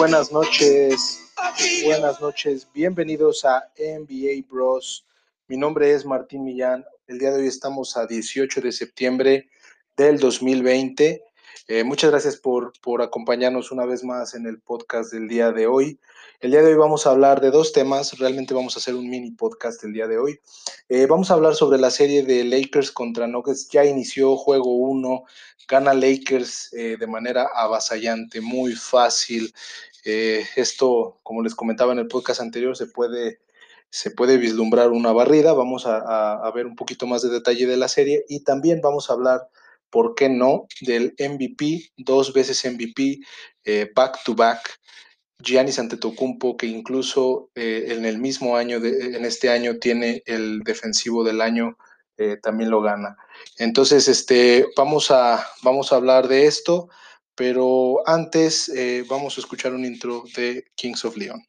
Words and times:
buenas 0.00 0.32
noches. 0.32 1.20
Buenas 1.84 2.20
noches. 2.20 2.66
Bienvenidos 2.74 3.44
a 3.44 3.70
NBA 3.78 4.46
Bros. 4.48 5.04
Mi 5.46 5.56
nombre 5.56 5.92
es 5.92 6.04
Martín 6.04 6.42
Millán. 6.42 6.84
El 7.06 7.18
día 7.18 7.30
de 7.30 7.40
hoy 7.40 7.46
estamos 7.46 7.96
a 7.96 8.06
18 8.06 8.60
de 8.60 8.72
septiembre 8.72 9.48
del 9.96 10.18
2020. 10.18 11.22
Eh, 11.72 11.84
muchas 11.84 12.10
gracias 12.10 12.36
por, 12.36 12.72
por 12.80 13.00
acompañarnos 13.00 13.70
una 13.70 13.86
vez 13.86 14.02
más 14.02 14.34
en 14.34 14.44
el 14.44 14.58
podcast 14.60 15.12
del 15.12 15.28
día 15.28 15.52
de 15.52 15.68
hoy. 15.68 16.00
El 16.40 16.50
día 16.50 16.62
de 16.62 16.72
hoy 16.72 16.76
vamos 16.76 17.06
a 17.06 17.10
hablar 17.10 17.40
de 17.40 17.52
dos 17.52 17.72
temas. 17.72 18.18
Realmente 18.18 18.54
vamos 18.54 18.74
a 18.74 18.80
hacer 18.80 18.96
un 18.96 19.08
mini 19.08 19.30
podcast 19.30 19.84
el 19.84 19.92
día 19.92 20.08
de 20.08 20.18
hoy. 20.18 20.40
Eh, 20.88 21.06
vamos 21.06 21.30
a 21.30 21.34
hablar 21.34 21.54
sobre 21.54 21.78
la 21.78 21.92
serie 21.92 22.24
de 22.24 22.42
Lakers 22.42 22.90
contra 22.90 23.28
Nuggets. 23.28 23.68
Ya 23.68 23.84
inició 23.84 24.36
juego 24.36 24.74
1. 24.78 25.22
Gana 25.68 25.94
Lakers 25.94 26.72
eh, 26.72 26.96
de 26.98 27.06
manera 27.06 27.48
avasallante, 27.54 28.40
muy 28.40 28.72
fácil. 28.72 29.54
Esto, 30.02 31.20
como 31.22 31.40
les 31.40 31.54
comentaba 31.54 31.92
en 31.92 32.00
el 32.00 32.08
podcast 32.08 32.40
anterior, 32.40 32.76
se 32.76 32.86
puede, 32.86 33.38
se 33.90 34.10
puede 34.10 34.38
vislumbrar 34.38 34.90
una 34.90 35.12
barrida. 35.12 35.52
Vamos 35.52 35.84
a, 35.86 36.50
ver 36.52 36.66
un 36.66 36.74
poquito 36.74 37.06
más 37.06 37.22
de 37.22 37.28
detalle 37.28 37.68
de 37.68 37.76
la 37.76 37.86
serie 37.86 38.24
y 38.28 38.40
también 38.40 38.80
vamos 38.80 39.08
a 39.08 39.12
hablar, 39.12 39.48
¿por 39.90 40.14
qué 40.14 40.28
no?, 40.28 40.66
del 40.80 41.14
MVP, 41.18 41.92
dos 41.96 42.32
veces 42.32 42.64
MVP, 42.64 43.18
eh, 43.64 43.90
back 43.94 44.22
to 44.24 44.34
back. 44.34 44.78
Giannis 45.42 45.78
Antetokounmpo, 45.78 46.56
que 46.56 46.66
incluso 46.66 47.50
eh, 47.54 47.86
en 47.88 48.04
el 48.04 48.18
mismo 48.18 48.56
año, 48.56 48.78
de, 48.78 49.16
en 49.16 49.24
este 49.24 49.48
año, 49.48 49.78
tiene 49.78 50.22
el 50.26 50.60
defensivo 50.60 51.24
del 51.24 51.40
año, 51.40 51.76
también 52.42 52.68
lo 52.68 52.82
gana. 52.82 53.16
Entonces, 53.56 54.06
este, 54.06 54.66
vamos, 54.76 55.10
a, 55.10 55.42
vamos 55.62 55.90
a 55.90 55.96
hablar 55.96 56.28
de 56.28 56.44
esto. 56.44 56.90
Pero 57.40 58.06
antes 58.06 58.68
eh, 58.68 59.02
vamos 59.08 59.38
a 59.38 59.40
escuchar 59.40 59.72
un 59.72 59.86
intro 59.86 60.24
de 60.36 60.62
Kings 60.74 61.06
of 61.06 61.16
Leon. 61.16 61.42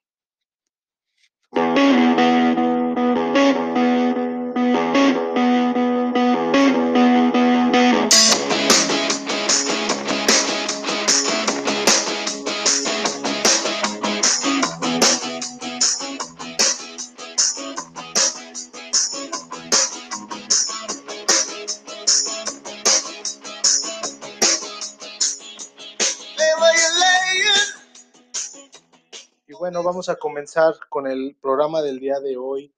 Bueno, 29.61 29.83
vamos 29.83 30.09
a 30.09 30.15
comenzar 30.15 30.73
con 30.89 31.05
el 31.05 31.35
programa 31.39 31.83
del 31.83 31.99
día 31.99 32.19
de 32.19 32.35
hoy. 32.35 32.73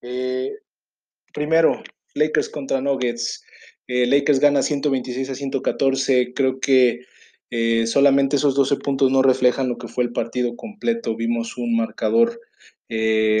Eh, 0.00 0.52
primero, 1.34 1.82
Lakers 2.14 2.48
contra 2.48 2.80
Nuggets. 2.80 3.42
Eh, 3.88 4.06
Lakers 4.06 4.38
gana 4.38 4.62
126 4.62 5.28
a 5.28 5.34
114. 5.34 6.32
Creo 6.32 6.60
que 6.60 7.00
eh, 7.50 7.84
solamente 7.88 8.36
esos 8.36 8.54
12 8.54 8.76
puntos 8.76 9.10
no 9.10 9.22
reflejan 9.22 9.68
lo 9.68 9.76
que 9.76 9.88
fue 9.88 10.04
el 10.04 10.12
partido 10.12 10.54
completo. 10.54 11.16
Vimos 11.16 11.58
un 11.58 11.76
marcador 11.76 12.40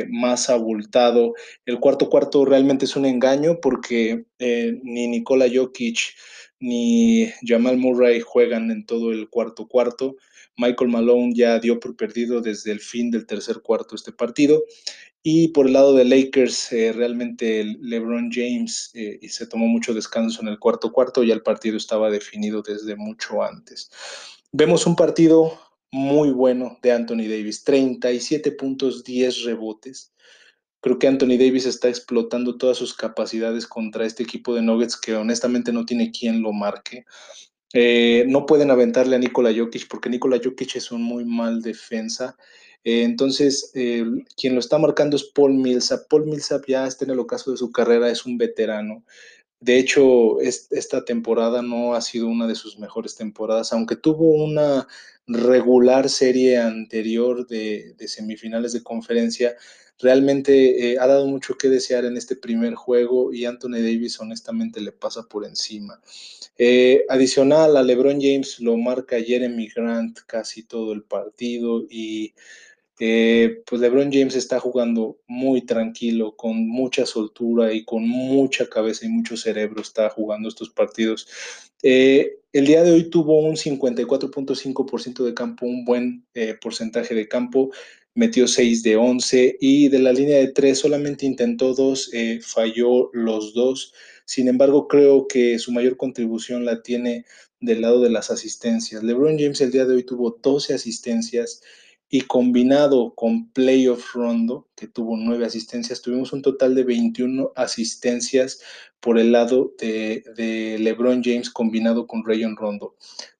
más 0.08 0.50
abultado. 0.50 1.34
El 1.66 1.78
cuarto 1.78 2.10
cuarto 2.10 2.44
realmente 2.44 2.86
es 2.86 2.96
un 2.96 3.06
engaño 3.06 3.60
porque 3.60 4.24
ni 4.38 5.06
Nikola 5.06 5.46
Jokic 5.52 6.14
ni 6.60 7.30
Jamal 7.42 7.78
Murray 7.78 8.20
juegan 8.20 8.70
en 8.70 8.86
todo 8.86 9.12
el 9.12 9.28
cuarto 9.28 9.66
cuarto. 9.66 10.16
Michael 10.56 10.90
Malone 10.90 11.32
ya 11.34 11.58
dio 11.58 11.80
por 11.80 11.96
perdido 11.96 12.40
desde 12.40 12.70
el 12.70 12.80
fin 12.80 13.10
del 13.10 13.26
tercer 13.26 13.60
cuarto 13.62 13.96
este 13.96 14.12
partido. 14.12 14.62
Y 15.22 15.48
por 15.48 15.66
el 15.66 15.74
lado 15.74 15.94
de 15.94 16.04
Lakers, 16.04 16.72
eh, 16.72 16.92
realmente 16.92 17.64
LeBron 17.80 18.30
James 18.32 18.90
eh, 18.94 19.18
se 19.28 19.46
tomó 19.46 19.66
mucho 19.66 19.92
descanso 19.92 20.40
en 20.40 20.48
el 20.48 20.58
cuarto 20.58 20.92
cuarto, 20.92 21.22
ya 21.22 21.34
el 21.34 21.42
partido 21.42 21.76
estaba 21.76 22.10
definido 22.10 22.62
desde 22.62 22.96
mucho 22.96 23.42
antes. 23.42 23.90
Vemos 24.52 24.86
un 24.86 24.96
partido 24.96 25.60
muy 25.92 26.30
bueno 26.30 26.78
de 26.82 26.92
Anthony 26.92 27.28
Davis, 27.28 27.64
37 27.64 28.52
puntos, 28.52 29.04
10 29.04 29.44
rebotes. 29.44 30.14
Creo 30.80 30.98
que 30.98 31.08
Anthony 31.08 31.36
Davis 31.38 31.66
está 31.66 31.88
explotando 31.88 32.56
todas 32.56 32.78
sus 32.78 32.94
capacidades 32.94 33.66
contra 33.66 34.06
este 34.06 34.22
equipo 34.22 34.54
de 34.54 34.62
Nuggets 34.62 34.96
que 34.96 35.14
honestamente 35.14 35.72
no 35.72 35.84
tiene 35.84 36.10
quien 36.10 36.42
lo 36.42 36.52
marque. 36.52 37.04
Eh, 37.72 38.24
no 38.28 38.46
pueden 38.46 38.70
aventarle 38.70 39.16
a 39.16 39.18
Nikola 39.18 39.52
Jokic 39.56 39.88
porque 39.88 40.10
Nikola 40.10 40.40
Jokic 40.42 40.76
es 40.76 40.90
un 40.90 41.02
muy 41.02 41.24
mal 41.24 41.62
defensa. 41.62 42.36
Eh, 42.82 43.02
entonces, 43.02 43.70
eh, 43.74 44.04
quien 44.36 44.54
lo 44.54 44.60
está 44.60 44.78
marcando 44.78 45.16
es 45.16 45.24
Paul 45.24 45.54
Millsap. 45.54 46.08
Paul 46.08 46.26
Millsap 46.26 46.64
ya 46.66 46.86
está 46.86 47.04
en 47.04 47.12
el 47.12 47.18
ocaso 47.18 47.50
de 47.50 47.58
su 47.58 47.70
carrera, 47.70 48.10
es 48.10 48.24
un 48.26 48.38
veterano. 48.38 49.04
De 49.60 49.78
hecho, 49.78 50.40
esta 50.40 51.04
temporada 51.04 51.60
no 51.60 51.94
ha 51.94 52.00
sido 52.00 52.28
una 52.28 52.46
de 52.46 52.54
sus 52.54 52.78
mejores 52.78 53.14
temporadas, 53.14 53.74
aunque 53.74 53.94
tuvo 53.94 54.30
una 54.30 54.88
regular 55.26 56.08
serie 56.08 56.56
anterior 56.56 57.46
de, 57.46 57.94
semifinales 58.06 58.72
de 58.72 58.82
conferencia, 58.82 59.54
realmente 60.02 60.96
ha 60.98 61.06
dado 61.06 61.26
mucho 61.26 61.56
que 61.56 61.68
desear 61.68 62.04
en 62.04 62.16
este 62.16 62.36
primer 62.36 62.74
juego 62.74 63.32
y 63.32 63.44
Anthony 63.44 63.78
Davis 63.78 64.20
honestamente 64.20 64.80
le 64.80 64.92
pasa 64.92 65.22
por 65.28 65.44
encima. 65.44 66.00
Eh, 66.62 67.06
adicional 67.08 67.74
a 67.78 67.82
LeBron 67.82 68.20
James 68.20 68.60
lo 68.60 68.76
marca 68.76 69.18
Jeremy 69.18 69.66
Grant 69.74 70.18
casi 70.26 70.62
todo 70.64 70.92
el 70.92 71.02
partido 71.04 71.86
y 71.88 72.34
eh, 72.98 73.62
pues 73.64 73.80
LeBron 73.80 74.12
James 74.12 74.34
está 74.34 74.60
jugando 74.60 75.16
muy 75.26 75.62
tranquilo, 75.62 76.36
con 76.36 76.68
mucha 76.68 77.06
soltura 77.06 77.72
y 77.72 77.86
con 77.86 78.06
mucha 78.06 78.68
cabeza 78.68 79.06
y 79.06 79.08
mucho 79.08 79.38
cerebro 79.38 79.80
está 79.80 80.10
jugando 80.10 80.50
estos 80.50 80.68
partidos. 80.68 81.26
Eh, 81.82 82.40
el 82.52 82.66
día 82.66 82.82
de 82.82 82.92
hoy 82.92 83.08
tuvo 83.08 83.40
un 83.40 83.56
54.5% 83.56 85.24
de 85.24 85.32
campo, 85.32 85.64
un 85.64 85.86
buen 85.86 86.26
porcentaje 86.60 87.14
de 87.14 87.26
campo, 87.26 87.70
metió 88.14 88.48
6 88.48 88.82
de 88.82 88.96
11 88.96 89.56
y 89.60 89.88
de 89.88 89.98
la 89.98 90.12
línea 90.12 90.38
de 90.38 90.48
3 90.48 90.78
solamente 90.78 91.26
intentó 91.26 91.74
2, 91.74 92.10
falló 92.42 93.10
los 93.12 93.54
dos. 93.54 93.92
Sin 94.24 94.48
embargo, 94.48 94.88
creo 94.88 95.26
que 95.26 95.58
su 95.58 95.72
mayor 95.72 95.96
contribución 95.96 96.64
la 96.64 96.82
tiene 96.82 97.24
del 97.60 97.82
lado 97.82 98.00
de 98.00 98.10
las 98.10 98.30
asistencias. 98.30 99.02
LeBron 99.02 99.38
James 99.38 99.60
el 99.60 99.70
día 99.70 99.84
de 99.84 99.94
hoy 99.94 100.04
tuvo 100.04 100.38
12 100.42 100.74
asistencias 100.74 101.62
y 102.08 102.22
combinado 102.22 103.14
con 103.14 103.50
Playoff 103.52 104.14
Rondo, 104.14 104.68
que 104.74 104.88
tuvo 104.88 105.16
9 105.16 105.46
asistencias, 105.46 106.02
tuvimos 106.02 106.32
un 106.32 106.42
total 106.42 106.74
de 106.74 106.82
21 106.82 107.52
asistencias 107.54 108.60
por 108.98 109.18
el 109.18 109.30
lado 109.30 109.74
de, 109.78 110.24
de 110.36 110.78
LeBron 110.80 111.22
James 111.22 111.50
combinado 111.50 112.06
con 112.06 112.24
Rayon 112.24 112.56
Rondo. 112.56 112.96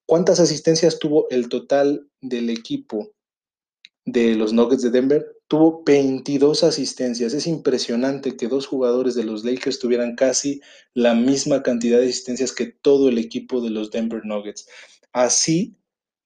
¿Cuántas 0.07 0.39
asistencias 0.39 0.99
tuvo 0.99 1.29
el 1.31 1.49
total 1.49 2.09
del 2.21 2.51
equipo 2.51 3.13
de 4.05 4.35
los 4.35 4.53
Nuggets 4.53 4.83
de 4.83 4.91
Denver? 4.91 5.27
tuvo 5.51 5.83
22 5.85 6.63
asistencias. 6.63 7.35
Es 7.35 7.49
impresionante 7.49 8.37
que 8.37 8.47
dos 8.47 8.69
jugadores 8.69 9.17
de 9.17 9.25
los 9.25 9.45
Lakers 9.45 9.81
tuvieran 9.81 10.15
casi 10.15 10.61
la 10.95 11.15
misma 11.15 11.65
cantidad 11.65 11.99
de 11.99 12.05
asistencias 12.05 12.53
que 12.53 12.67
todo 12.67 13.09
el 13.09 13.19
equipo 13.19 13.61
de 13.61 13.71
los 13.71 13.91
Denver 13.91 14.25
Nuggets. 14.25 14.69
Así 15.13 15.75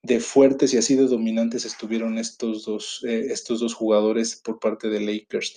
de 0.02 0.20
fuertes 0.20 0.74
y 0.74 0.76
así 0.76 0.94
de 0.94 1.06
dominantes 1.06 1.64
estuvieron 1.64 2.18
estos 2.18 2.66
dos, 2.66 3.00
eh, 3.08 3.28
estos 3.30 3.60
dos 3.60 3.72
jugadores 3.72 4.36
por 4.36 4.58
parte 4.60 4.90
de 4.90 5.00
Lakers. 5.00 5.56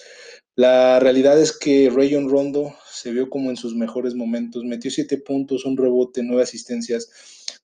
La 0.56 1.02
realidad 1.02 1.38
es 1.38 1.52
que 1.52 1.92
Rayon 1.94 2.30
Rondo 2.30 2.74
se 2.90 3.12
vio 3.12 3.30
como 3.30 3.50
en 3.50 3.58
sus 3.58 3.76
mejores 3.76 4.16
momentos, 4.16 4.64
metió 4.64 4.90
siete 4.90 5.18
puntos, 5.18 5.66
un 5.66 5.76
rebote, 5.76 6.24
nueve 6.24 6.44
asistencias, 6.44 7.10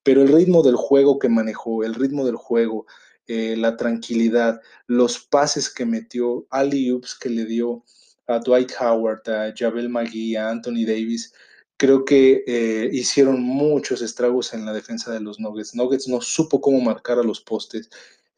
pero 0.03 0.21
el 0.21 0.27
ritmo 0.27 0.63
del 0.63 0.75
juego 0.75 1.17
que 1.17 1.29
manejó, 1.29 1.85
el 1.85 1.95
ritmo 1.95 2.25
del 2.25 2.35
juego, 2.35 2.85
eh, 3.27 3.55
la 3.57 3.77
tranquilidad, 3.77 4.61
los 4.87 5.19
pases 5.19 5.73
que 5.73 5.85
metió, 5.85 6.45
Ups 6.93 7.17
que 7.19 7.29
le 7.29 7.45
dio 7.45 7.83
a 8.27 8.39
Dwight 8.39 8.71
Howard, 8.79 9.29
a 9.29 9.53
Javel 9.55 9.89
McGee, 9.89 10.35
a 10.35 10.49
Anthony 10.49 10.85
Davis, 10.85 11.33
creo 11.77 12.05
que 12.05 12.43
eh, 12.47 12.89
hicieron 12.91 13.41
muchos 13.41 14.01
estragos 14.01 14.53
en 14.53 14.65
la 14.65 14.73
defensa 14.73 15.11
de 15.11 15.19
los 15.19 15.39
Nuggets. 15.39 15.75
Nuggets 15.75 16.07
no 16.07 16.21
supo 16.21 16.61
cómo 16.61 16.79
marcar 16.81 17.19
a 17.19 17.23
los 17.23 17.41
postes. 17.41 17.89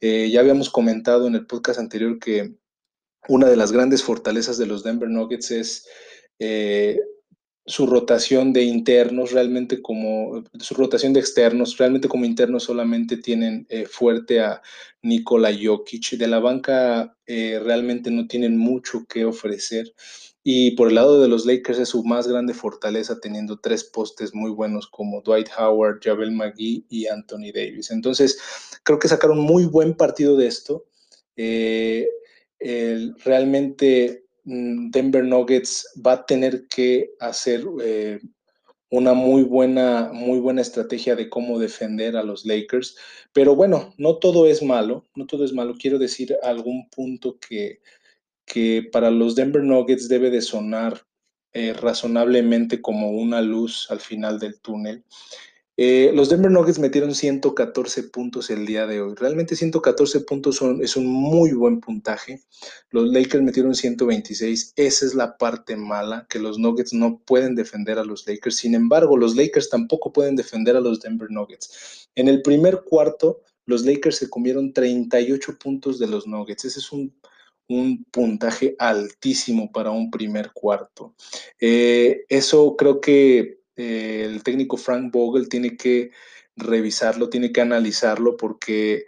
Eh, 0.02 0.30
ya 0.32 0.40
habíamos 0.40 0.70
comentado 0.70 1.28
en 1.28 1.36
el 1.36 1.46
podcast 1.46 1.80
anterior 1.80 2.20
que 2.20 2.56
una 3.28 3.48
de 3.48 3.56
las 3.56 3.72
grandes 3.72 4.04
fortalezas 4.04 4.58
de 4.58 4.66
los 4.66 4.84
Denver 4.84 5.10
Nuggets 5.10 5.52
es 5.52 5.88
su 7.68 7.88
rotación 7.88 8.54
de 8.54 8.64
internos, 8.64 9.32
realmente 9.32 9.82
como 9.82 10.44
su 10.60 10.76
rotación 10.76 11.14
de 11.14 11.20
externos, 11.20 11.78
realmente 11.78 12.08
como 12.08 12.26
internos 12.26 12.64
solamente 12.64 13.18
tienen 13.18 13.66
eh, 13.70 13.86
fuerte 13.86 14.40
a 14.40 14.62
Nikola 15.02 15.52
Jokic. 15.52 16.12
De 16.12 16.28
la 16.28 16.40
banca 16.40 17.18
eh, 17.26 17.60
realmente 17.64 18.12
no 18.12 18.28
tienen 18.28 18.58
mucho 18.58 19.06
que 19.10 19.26
ofrecer. 19.26 19.94
Y 20.44 20.72
por 20.72 20.90
el 20.90 20.96
lado 20.96 21.20
de 21.20 21.28
los 21.28 21.48
Lakers 21.48 21.80
es 21.80 21.90
su 21.90 22.04
más 22.04 22.28
grande 22.28 22.54
fortaleza, 22.54 23.20
teniendo 23.20 23.60
tres 23.60 23.84
postes 23.84 24.36
muy 24.36 24.52
buenos 24.52 24.86
como 24.88 25.22
Dwight 25.22 25.50
Howard, 25.58 26.02
Javel 26.04 26.34
McGee 26.34 26.86
y 26.88 27.08
Anthony 27.08 27.52
Davis. 27.52 27.90
Entonces, 27.90 28.38
creo 28.84 29.00
que 29.00 29.08
sacaron 29.08 29.40
muy 29.40 29.66
buen 29.66 29.96
partido 29.96 30.38
de 30.38 30.46
esto. 30.46 30.86
Eh, 31.36 32.08
realmente 33.24 34.25
Denver 34.46 35.24
Nuggets 35.24 35.88
va 36.06 36.14
a 36.14 36.26
tener 36.26 36.68
que 36.68 37.10
hacer 37.20 37.66
eh, 37.82 38.20
una 38.90 39.14
muy 39.14 39.44
buena, 39.44 40.12
muy 40.14 40.40
buena 40.40 40.62
estrategia 40.62 41.16
de 41.16 41.30
cómo 41.30 41.60
defender 41.60 42.16
a 42.16 42.24
los 42.24 42.46
Lakers. 42.46 42.96
Pero 43.34 43.56
bueno, 43.56 43.94
no 43.98 44.18
todo 44.18 44.48
es 44.48 44.62
malo, 44.62 45.08
no 45.16 45.26
todo 45.26 45.44
es 45.44 45.54
malo. 45.54 45.76
Quiero 45.80 45.98
decir 45.98 46.38
algún 46.44 46.88
punto 46.90 47.40
que, 47.40 47.82
que 48.46 48.88
para 48.92 49.10
los 49.10 49.36
Denver 49.36 49.64
Nuggets 49.64 50.08
debe 50.08 50.30
de 50.30 50.42
sonar 50.42 51.06
eh, 51.54 51.74
razonablemente 51.74 52.82
como 52.82 53.12
una 53.12 53.42
luz 53.42 53.88
al 53.90 54.00
final 54.00 54.40
del 54.40 54.60
túnel. 54.60 55.04
Eh, 55.78 56.12
los 56.14 56.30
Denver 56.30 56.50
Nuggets 56.50 56.80
metieron 56.80 57.14
114 57.14 58.04
puntos 58.04 58.50
el 58.50 58.66
día 58.66 58.88
de 58.88 59.02
hoy. 59.02 59.14
Realmente 59.16 59.56
114 59.56 60.22
puntos 60.22 60.56
son, 60.56 60.82
es 60.82 60.96
un 60.96 61.06
muy 61.06 61.52
buen 61.52 61.82
puntaje. 61.82 62.42
Los 62.92 63.10
Lakers 63.10 63.44
metieron 63.44 63.76
126. 63.76 64.74
Esa 64.76 65.06
es 65.06 65.16
la 65.16 65.38
parte 65.38 65.76
mala, 65.76 66.28
que 66.30 66.40
los 66.40 66.58
Nuggets 66.58 66.94
no 66.94 67.20
pueden 67.26 67.56
defender 67.56 68.00
a 68.00 68.06
los 68.06 68.26
Lakers. 68.26 68.56
Sin 68.56 68.74
embargo, 68.74 69.18
los 69.18 69.36
Lakers 69.36 69.70
tampoco 69.70 70.14
pueden 70.14 70.36
defender 70.36 70.78
a 70.78 70.82
los 70.82 71.02
Denver 71.02 71.30
Nuggets. 71.30 72.10
En 72.16 72.30
el 72.30 72.42
primer 72.42 72.84
cuarto, 72.84 73.42
los 73.66 73.86
Lakers 73.86 74.18
se 74.18 74.30
comieron 74.30 74.72
38 74.72 75.58
puntos 75.60 76.00
de 76.00 76.08
los 76.08 76.26
Nuggets. 76.26 76.66
Ese 76.66 76.80
es 76.80 76.92
un, 76.94 77.14
un 77.68 78.06
puntaje 78.06 78.76
altísimo 78.80 79.72
para 79.72 79.92
un 79.92 80.10
primer 80.10 80.52
cuarto. 80.54 81.16
Eh, 81.60 82.26
eso 82.30 82.76
creo 82.78 83.02
que 83.02 83.65
el 83.76 84.44
técnico 84.44 84.78
Frank 84.78 85.12
Vogel 85.12 85.50
tiene 85.50 85.78
que 85.78 86.12
revisarlo, 86.56 87.30
tiene 87.30 87.52
que 87.52 87.62
analizarlo 87.62 88.38
porque 88.38 89.06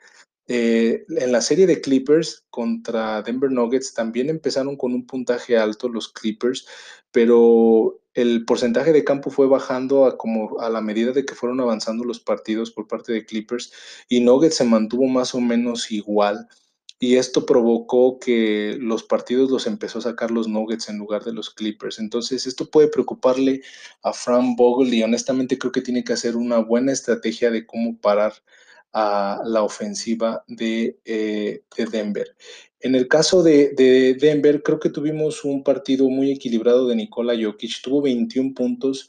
eh, 0.47 1.05
en 1.09 1.31
la 1.31 1.41
serie 1.41 1.67
de 1.67 1.81
Clippers 1.81 2.45
contra 2.49 3.21
Denver 3.21 3.51
Nuggets 3.51 3.93
también 3.93 4.29
empezaron 4.29 4.77
con 4.77 4.93
un 4.93 5.05
puntaje 5.05 5.57
alto 5.57 5.89
los 5.89 6.07
Clippers, 6.07 6.67
pero 7.11 7.99
el 8.13 8.45
porcentaje 8.45 8.93
de 8.93 9.03
campo 9.03 9.29
fue 9.29 9.47
bajando 9.47 10.05
a 10.05 10.17
como 10.17 10.59
a 10.59 10.69
la 10.69 10.81
medida 10.81 11.11
de 11.11 11.25
que 11.25 11.35
fueron 11.35 11.59
avanzando 11.59 12.03
los 12.03 12.19
partidos 12.19 12.71
por 12.71 12.87
parte 12.87 13.13
de 13.13 13.25
Clippers 13.25 13.71
y 14.09 14.21
Nuggets 14.21 14.55
se 14.55 14.63
mantuvo 14.63 15.05
más 15.07 15.35
o 15.35 15.41
menos 15.41 15.91
igual 15.91 16.47
y 16.99 17.15
esto 17.17 17.45
provocó 17.45 18.19
que 18.19 18.75
los 18.79 19.03
partidos 19.03 19.51
los 19.51 19.67
empezó 19.67 19.99
a 19.99 20.03
sacar 20.03 20.31
los 20.31 20.47
Nuggets 20.47 20.89
en 20.89 20.97
lugar 20.97 21.23
de 21.23 21.33
los 21.33 21.51
Clippers. 21.51 21.99
Entonces, 21.99 22.47
esto 22.47 22.69
puede 22.69 22.87
preocuparle 22.87 23.61
a 24.01 24.13
Frank 24.13 24.57
Vogel 24.57 24.93
y 24.93 25.03
honestamente 25.03 25.59
creo 25.59 25.71
que 25.71 25.81
tiene 25.81 26.03
que 26.03 26.13
hacer 26.13 26.35
una 26.35 26.57
buena 26.57 26.91
estrategia 26.91 27.51
de 27.51 27.67
cómo 27.67 27.97
parar 27.99 28.33
a 28.93 29.41
la 29.45 29.61
ofensiva 29.61 30.43
de, 30.47 30.97
eh, 31.05 31.61
Denver. 31.91 32.35
En 32.79 32.95
el 32.95 33.07
caso 33.07 33.43
de, 33.43 33.73
de, 33.75 34.15
Denver, 34.15 34.63
creo 34.63 34.79
que 34.79 34.89
tuvimos 34.89 35.43
un 35.43 35.63
partido 35.63 36.09
muy 36.09 36.31
equilibrado 36.31 36.87
de 36.87 36.95
Nikola 36.95 37.33
Jokic. 37.39 37.81
Tuvo 37.83 38.01
21 38.01 38.55
puntos, 38.55 39.07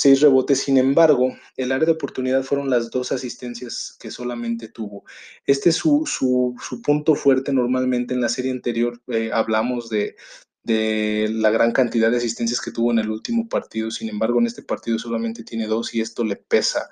seis 0.00 0.22
rebotes. 0.22 0.60
Sin 0.60 0.78
embargo, 0.78 1.36
el 1.58 1.72
área 1.72 1.84
de 1.84 1.92
oportunidad 1.92 2.42
fueron 2.42 2.70
las 2.70 2.90
dos 2.90 3.12
asistencias 3.12 3.98
que 4.00 4.10
solamente 4.10 4.68
tuvo. 4.68 5.04
Este 5.46 5.68
es 5.68 5.76
su, 5.76 6.04
su, 6.06 6.54
su 6.58 6.80
punto 6.80 7.14
fuerte 7.14 7.52
normalmente. 7.52 8.14
En 8.14 8.22
la 8.22 8.30
serie 8.30 8.50
anterior 8.50 8.98
eh, 9.08 9.30
hablamos 9.30 9.90
de, 9.90 10.16
de 10.62 11.28
la 11.30 11.50
gran 11.50 11.72
cantidad 11.72 12.10
de 12.10 12.16
asistencias 12.16 12.62
que 12.62 12.70
tuvo 12.70 12.92
en 12.92 13.00
el 13.00 13.10
último 13.10 13.46
partido. 13.46 13.90
Sin 13.90 14.08
embargo, 14.08 14.40
en 14.40 14.46
este 14.46 14.62
partido 14.62 14.98
solamente 14.98 15.44
tiene 15.44 15.66
dos 15.66 15.94
y 15.94 16.00
esto 16.00 16.24
le 16.24 16.36
pesa 16.36 16.88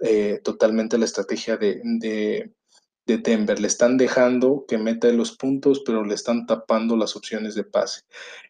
eh, 0.00 0.40
totalmente 0.42 0.96
la 0.96 1.04
estrategia 1.04 1.58
de, 1.58 2.50
de 3.08 3.18
Denver. 3.18 3.58
Le 3.58 3.66
están 3.66 3.96
dejando 3.96 4.64
que 4.68 4.78
meta 4.78 5.08
los 5.08 5.32
puntos, 5.32 5.82
pero 5.84 6.04
le 6.04 6.14
están 6.14 6.46
tapando 6.46 6.96
las 6.96 7.16
opciones 7.16 7.56
de 7.56 7.64
pase. 7.64 8.02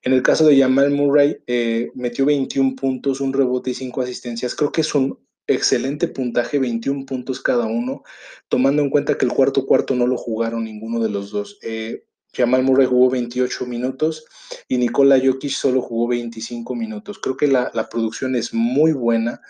En 0.02 0.12
el 0.12 0.22
caso 0.22 0.44
de 0.44 0.58
Jamal 0.58 0.90
Murray, 0.90 1.38
eh, 1.46 1.90
metió 1.94 2.26
21 2.26 2.74
puntos, 2.76 3.22
un 3.22 3.32
rebote 3.32 3.70
y 3.70 3.74
5 3.74 4.02
asistencias. 4.02 4.54
Creo 4.54 4.70
que 4.70 4.82
es 4.82 4.94
un 4.94 5.18
excelente 5.46 6.08
puntaje, 6.08 6.58
21 6.58 7.06
puntos 7.06 7.40
cada 7.40 7.64
uno, 7.64 8.02
tomando 8.48 8.82
en 8.82 8.90
cuenta 8.90 9.16
que 9.16 9.24
el 9.24 9.32
cuarto 9.32 9.64
cuarto 9.64 9.94
no 9.94 10.06
lo 10.06 10.18
jugaron 10.18 10.64
ninguno 10.64 11.00
de 11.00 11.08
los 11.08 11.30
dos. 11.30 11.58
Eh, 11.62 12.04
Jamal 12.34 12.62
Murray 12.62 12.86
jugó 12.86 13.08
28 13.08 13.64
minutos 13.64 14.26
y 14.68 14.76
Nikola 14.76 15.18
Jokic 15.24 15.52
solo 15.52 15.80
jugó 15.80 16.08
25 16.08 16.74
minutos. 16.74 17.18
Creo 17.18 17.36
que 17.36 17.46
la, 17.46 17.70
la 17.72 17.88
producción 17.88 18.36
es 18.36 18.52
muy 18.52 18.92
buena 18.92 19.40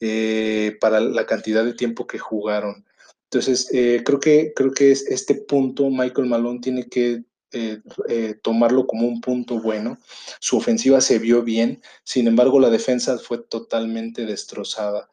eh, 0.00 0.76
para 0.80 1.00
la 1.00 1.24
cantidad 1.24 1.64
de 1.64 1.74
tiempo 1.74 2.06
que 2.06 2.18
jugaron. 2.18 2.85
Entonces, 3.30 3.68
eh, 3.72 4.02
creo 4.04 4.20
que, 4.20 4.52
creo 4.54 4.72
que 4.72 4.92
es 4.92 5.06
este 5.08 5.34
punto 5.34 5.90
Michael 5.90 6.28
Malone 6.28 6.60
tiene 6.60 6.88
que 6.88 7.24
eh, 7.52 7.80
eh, 8.08 8.34
tomarlo 8.42 8.86
como 8.86 9.08
un 9.08 9.20
punto 9.20 9.60
bueno. 9.60 9.98
Su 10.40 10.58
ofensiva 10.58 11.00
se 11.00 11.18
vio 11.18 11.42
bien, 11.42 11.82
sin 12.04 12.28
embargo, 12.28 12.60
la 12.60 12.70
defensa 12.70 13.18
fue 13.18 13.38
totalmente 13.38 14.26
destrozada. 14.26 15.08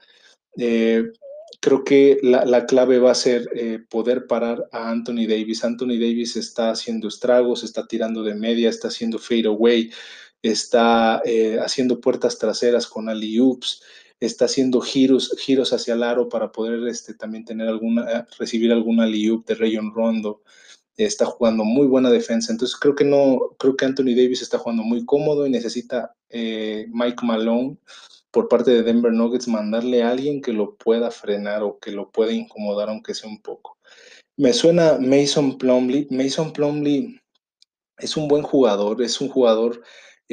creo 1.60 1.84
que 1.84 2.20
la, 2.22 2.46
la, 2.46 2.66
clave 2.66 3.00
va 3.00 3.12
a 3.12 3.16
ser 3.16 3.50
poder 3.90 4.28
parar 4.28 4.68
a 4.72 4.90
Anthony 4.92 5.26
Davis. 5.28 5.64
Anthony 5.64 5.98
Davis 5.98 6.36
está 6.36 6.72
haciendo 6.72 7.08
estragos, 7.08 7.64
está 7.64 7.88
tirando 7.88 8.24
de 8.24 8.36
media, 8.36 8.70
está 8.70 8.90
haciendo 8.90 9.18
fade 9.18 9.48
away, 9.48 9.92
está 10.42 11.22
haciendo 11.64 12.00
puertas 12.02 12.38
traseras 12.38 12.86
con 12.86 13.10
alley 13.10 13.40
oops 13.40 13.82
está 14.26 14.46
haciendo 14.46 14.82
giros, 14.82 15.36
giros 15.40 15.74
hacia 15.74 15.94
el 15.94 16.04
aro 16.04 16.30
para 16.30 16.52
poder 16.52 16.88
este, 16.88 17.14
también 17.14 17.46
tener 17.46 17.68
alguna, 17.68 18.28
recibir 18.40 18.72
alguna 18.72 19.06
liup 19.06 19.46
de 19.46 19.56
Rayon 19.56 19.94
Rondo. 19.94 20.42
Está 20.96 21.26
jugando 21.26 21.64
muy 21.64 21.88
buena 21.88 22.10
defensa. 22.10 22.52
Entonces 22.52 22.78
creo 22.78 22.96
que 22.96 23.04
no, 23.04 23.56
creo 23.58 23.76
que 23.76 23.86
Anthony 23.86 24.16
Davis 24.16 24.42
está 24.42 24.58
jugando 24.58 24.84
muy 24.84 25.06
cómodo 25.06 25.46
y 25.46 25.50
necesita 25.50 26.16
eh, 26.30 26.88
Mike 26.92 27.26
Malone 27.26 27.78
por 28.32 28.48
parte 28.48 28.72
de 28.72 28.84
Denver 28.84 29.12
Nuggets 29.12 29.48
mandarle 29.48 30.04
a 30.04 30.12
alguien 30.12 30.42
que 30.42 30.54
lo 30.54 30.76
pueda 30.76 31.12
frenar 31.12 31.64
o 31.64 31.80
que 31.80 31.92
lo 31.92 32.10
pueda 32.10 32.32
incomodar 32.32 32.90
aunque 32.90 33.14
sea 33.14 33.30
un 33.30 33.42
poco. 33.42 33.78
Me 34.38 34.54
suena 34.54 34.98
Mason 35.00 35.58
Plumley. 35.58 36.08
Mason 36.10 36.54
Plumley 36.54 37.20
es 37.98 38.18
un 38.18 38.28
buen 38.28 38.44
jugador, 38.44 39.02
es 39.02 39.22
un 39.22 39.30
jugador 39.30 39.84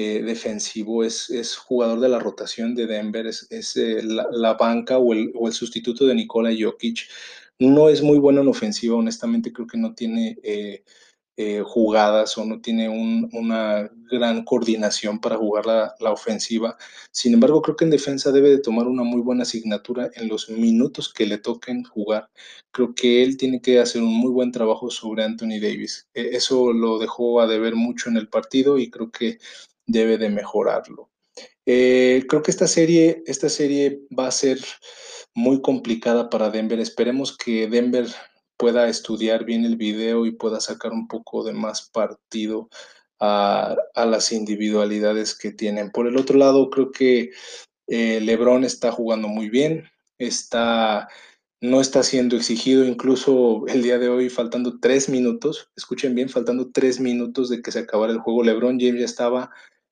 eh, 0.00 0.22
defensivo, 0.22 1.04
es, 1.04 1.28
es, 1.30 1.56
jugador 1.56 2.00
de 2.00 2.08
la 2.08 2.18
rotación 2.18 2.74
de 2.74 2.86
Denver, 2.86 3.26
es, 3.26 3.76
eh, 3.76 4.02
la, 4.02 4.54
banca 4.54 4.98
o 4.98 5.12
el, 5.12 5.52
sustituto 5.52 6.06
de 6.06 6.14
Nikola 6.14 6.50
Jokic. 6.58 7.08
No 7.58 7.88
es 7.90 8.02
muy 8.02 8.18
bueno 8.18 8.40
en 8.40 8.48
ofensiva, 8.48 8.96
honestamente 8.96 9.52
creo 9.52 9.66
que 9.66 9.78
no 9.78 9.94
tiene 9.94 10.38
eh, 10.42 10.84
eh, 11.42 11.62
jugadas 11.64 12.36
o 12.36 12.44
no 12.44 12.60
tiene 12.60 12.90
un, 12.90 13.30
una 13.32 13.90
gran 14.10 14.44
coordinación 14.44 15.20
para 15.20 15.38
jugar 15.38 15.64
la, 15.64 16.12
ofensiva. 16.12 16.76
Sin 17.12 17.32
embargo, 17.32 17.62
creo 17.62 17.76
que 17.76 17.84
en 17.86 17.90
defensa 17.90 18.30
debe 18.30 18.50
de 18.50 18.58
tomar 18.58 18.86
una 18.86 19.04
muy 19.04 19.22
buena 19.22 19.44
asignatura 19.44 20.10
en 20.16 20.28
los 20.28 20.50
minutos 20.50 21.10
que 21.10 21.24
le 21.24 21.38
toquen 21.38 21.84
jugar. 21.84 22.28
Creo 22.72 22.94
que 22.94 23.22
él 23.22 23.38
tiene 23.38 23.62
que 23.62 23.78
hacer 23.78 24.02
un 24.02 24.12
muy 24.12 24.30
buen 24.30 24.52
trabajo 24.52 24.90
sobre 24.90 25.24
Anthony 25.24 25.58
Davis. 25.62 26.08
Eh, 26.12 26.30
eso 26.32 26.74
lo 26.74 26.98
dejó 26.98 27.40
a 27.40 27.46
deber 27.46 27.74
mucho 27.74 28.10
en 28.10 28.18
el 28.18 28.28
partido 28.28 28.76
y 28.78 28.90
creo 28.90 29.10
que 29.10 29.38
debe 29.90 30.18
de 30.18 30.30
mejorarlo. 30.30 31.10
Eh, 31.66 32.24
creo 32.28 32.42
que 32.42 32.50
esta 32.50 32.66
serie, 32.66 33.22
esta 33.26 33.48
serie 33.48 34.00
va 34.16 34.26
a 34.26 34.32
ser 34.32 34.58
muy 35.34 35.60
complicada 35.60 36.28
para 36.30 36.50
Denver. 36.50 36.80
Esperemos 36.80 37.36
que 37.36 37.68
Denver 37.68 38.06
pueda 38.56 38.88
estudiar 38.88 39.44
bien 39.44 39.64
el 39.64 39.76
video 39.76 40.26
y 40.26 40.32
pueda 40.32 40.60
sacar 40.60 40.92
un 40.92 41.08
poco 41.08 41.44
de 41.44 41.52
más 41.52 41.88
partido 41.90 42.68
a, 43.20 43.76
las 43.94 44.32
individualidades 44.32 45.34
que 45.34 45.52
tienen. 45.52 45.90
Por 45.90 46.06
el 46.06 46.16
otro 46.16 46.38
lado, 46.38 46.70
creo 46.70 46.90
que 46.90 47.30
eh, 47.86 48.20
Lebron 48.20 48.64
está 48.64 48.92
jugando 48.92 49.28
muy 49.28 49.48
bien, 49.48 49.88
está, 50.18 51.08
no 51.60 51.80
está 51.80 52.02
siendo 52.02 52.36
exigido, 52.36 52.84
incluso 52.84 53.64
el 53.68 53.82
día 53.82 53.98
de 53.98 54.08
hoy, 54.08 54.30
faltando 54.30 54.78
tres 54.80 55.08
minutos, 55.08 55.70
escuchen 55.76 56.14
bien, 56.14 56.28
faltando 56.28 56.70
tres 56.70 57.00
minutos 57.00 57.48
de 57.50 57.62
que 57.62 57.72
se 57.72 57.80
acabara 57.80 58.12
el 58.12 58.20
juego, 58.20 58.42
Lebron 58.42 58.78
James 58.80 59.00
ya 59.00 59.06
estaba 59.06 59.50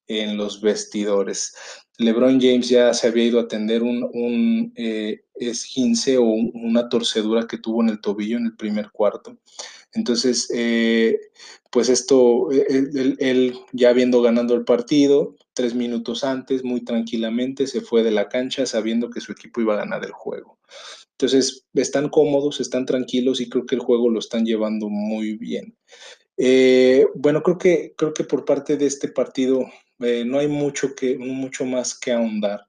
en 0.09 0.37
los 0.37 0.61
vestidores. 0.61 1.55
LeBron 1.99 2.41
James 2.41 2.69
ya 2.69 2.95
se 2.95 3.09
había 3.09 3.25
ido 3.25 3.38
a 3.38 3.43
atender 3.43 3.83
un, 3.83 4.09
un 4.12 4.73
eh, 4.77 5.23
esguince 5.35 6.17
o 6.17 6.25
una 6.25 6.88
torcedura 6.88 7.47
que 7.47 7.59
tuvo 7.59 7.83
en 7.83 7.91
el 7.91 8.00
tobillo 8.00 8.38
en 8.38 8.47
el 8.47 8.57
primer 8.57 8.91
cuarto. 8.91 9.38
Entonces, 9.93 10.49
eh, 10.55 11.19
pues 11.71 11.88
esto, 11.88 12.50
él, 12.50 13.17
él, 13.19 13.59
ya 13.73 13.91
habiendo 13.91 14.23
ganado 14.23 14.55
el 14.55 14.65
partido, 14.65 15.37
tres 15.55 15.75
minutos 15.75 16.25
antes, 16.25 16.62
muy 16.62 16.85
tranquilamente, 16.85 17.67
se 17.67 17.81
fue 17.81 18.03
de 18.03 18.11
la 18.11 18.29
cancha 18.29 18.65
sabiendo 18.67 19.11
que 19.11 19.21
su 19.21 19.33
equipo 19.33 19.61
iba 19.61 19.75
a 19.75 19.79
ganar 19.79 20.05
el 20.05 20.12
juego. 20.12 20.59
Entonces, 21.12 21.67
están 21.75 22.11
cómodos, 22.11 22.61
están 22.61 22.87
tranquilos 22.87 23.41
y 23.41 23.49
creo 23.49 23.67
que 23.67 23.75
el 23.75 23.81
juego 23.81 24.09
lo 24.09 24.21
están 24.21 24.47
llevando 24.47 24.88
muy 24.88 25.37
bien. 25.37 25.77
Eh, 26.38 27.04
bueno, 27.16 27.42
creo 27.42 27.59
que, 27.59 27.95
creo 27.97 28.14
que 28.14 28.23
por 28.23 28.45
parte 28.45 28.76
de 28.76 28.87
este 28.87 29.09
partido 29.09 29.66
eh, 29.99 30.25
no 30.25 30.38
hay 30.38 30.47
mucho, 30.47 30.95
que, 30.95 31.18
mucho 31.18 31.66
más 31.66 31.99
que 31.99 32.12
ahondar. 32.12 32.68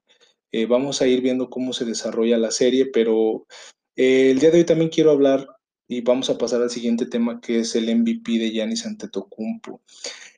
Eh, 0.50 0.66
vamos 0.66 1.00
a 1.00 1.06
ir 1.06 1.22
viendo 1.22 1.48
cómo 1.48 1.72
se 1.72 1.84
desarrolla 1.84 2.36
la 2.36 2.50
serie, 2.50 2.86
pero 2.86 3.46
el 3.94 4.40
día 4.40 4.50
de 4.50 4.58
hoy 4.58 4.64
también 4.64 4.90
quiero 4.90 5.12
hablar 5.12 5.46
y 5.86 6.00
vamos 6.00 6.28
a 6.28 6.38
pasar 6.38 6.60
al 6.62 6.70
siguiente 6.70 7.06
tema 7.06 7.40
que 7.40 7.60
es 7.60 7.76
el 7.76 7.94
MVP 7.94 8.38
de 8.38 8.52
Yanis 8.52 8.84
Antetokounmpo. 8.84 9.80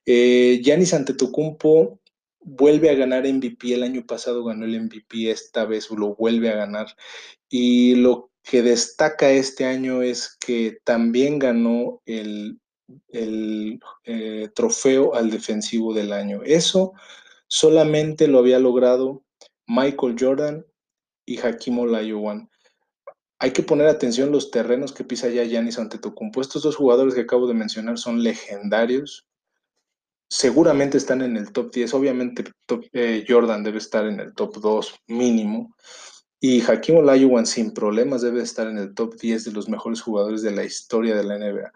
Yanis 0.04 0.92
Antetokounmpo 0.92 2.00
vuelve 2.40 2.90
a 2.90 2.94
ganar 2.94 3.26
MVP, 3.26 3.72
el 3.72 3.84
año 3.84 4.04
pasado 4.04 4.44
ganó 4.44 4.66
el 4.66 4.78
MVP, 4.82 5.30
esta 5.30 5.64
vez 5.64 5.90
lo 5.90 6.14
vuelve 6.14 6.50
a 6.50 6.56
ganar. 6.56 6.88
Y 7.48 7.94
lo 7.94 8.30
que 8.42 8.60
destaca 8.62 9.30
este 9.30 9.64
año 9.64 10.02
es 10.02 10.36
que 10.44 10.78
también 10.84 11.38
ganó 11.38 12.02
el, 12.04 12.58
el 13.08 13.80
eh, 14.04 14.48
trofeo 14.54 15.14
al 15.14 15.30
defensivo 15.30 15.94
del 15.94 16.12
año. 16.12 16.42
Eso 16.44 16.92
solamente 17.46 18.28
lo 18.28 18.38
había 18.38 18.58
logrado 18.58 19.22
Michael 19.66 20.16
Jordan 20.18 20.66
y 21.26 21.38
Hakim 21.38 21.78
Olajuwon. 21.78 22.48
Hay 23.38 23.52
que 23.52 23.62
poner 23.62 23.88
atención 23.88 24.30
los 24.30 24.50
terrenos 24.50 24.92
que 24.92 25.04
pisa 25.04 25.28
ya 25.28 25.44
Giannis 25.44 25.78
Antetokounmpo. 25.78 26.40
Estos 26.40 26.62
dos 26.62 26.76
jugadores 26.76 27.14
que 27.14 27.22
acabo 27.22 27.48
de 27.48 27.54
mencionar 27.54 27.98
son 27.98 28.22
legendarios, 28.22 29.26
seguramente 30.28 30.96
están 30.96 31.22
en 31.22 31.36
el 31.36 31.52
top 31.52 31.72
10. 31.72 31.92
Obviamente 31.94 32.44
eh, 32.92 33.24
Jordan 33.28 33.64
debe 33.64 33.78
estar 33.78 34.06
en 34.06 34.20
el 34.20 34.32
top 34.34 34.58
2 34.60 34.94
mínimo. 35.08 35.74
Y 36.40 36.60
Hakim 36.62 36.96
Olajuwon 36.96 37.46
sin 37.46 37.72
problemas 37.74 38.22
debe 38.22 38.42
estar 38.42 38.66
en 38.66 38.78
el 38.78 38.94
top 38.94 39.14
10 39.16 39.44
de 39.44 39.52
los 39.52 39.68
mejores 39.68 40.00
jugadores 40.00 40.42
de 40.42 40.50
la 40.52 40.64
historia 40.64 41.14
de 41.14 41.24
la 41.24 41.38
NBA. 41.38 41.72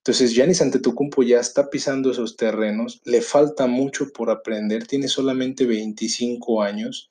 Entonces, 0.00 0.34
Giannis 0.34 0.62
Antetokounmpo 0.62 1.22
ya 1.22 1.40
está 1.40 1.68
pisando 1.70 2.10
esos 2.10 2.36
terrenos, 2.36 3.00
le 3.04 3.20
falta 3.20 3.66
mucho 3.66 4.10
por 4.12 4.30
aprender, 4.30 4.86
tiene 4.86 5.08
solamente 5.08 5.66
25 5.66 6.62
años, 6.62 7.10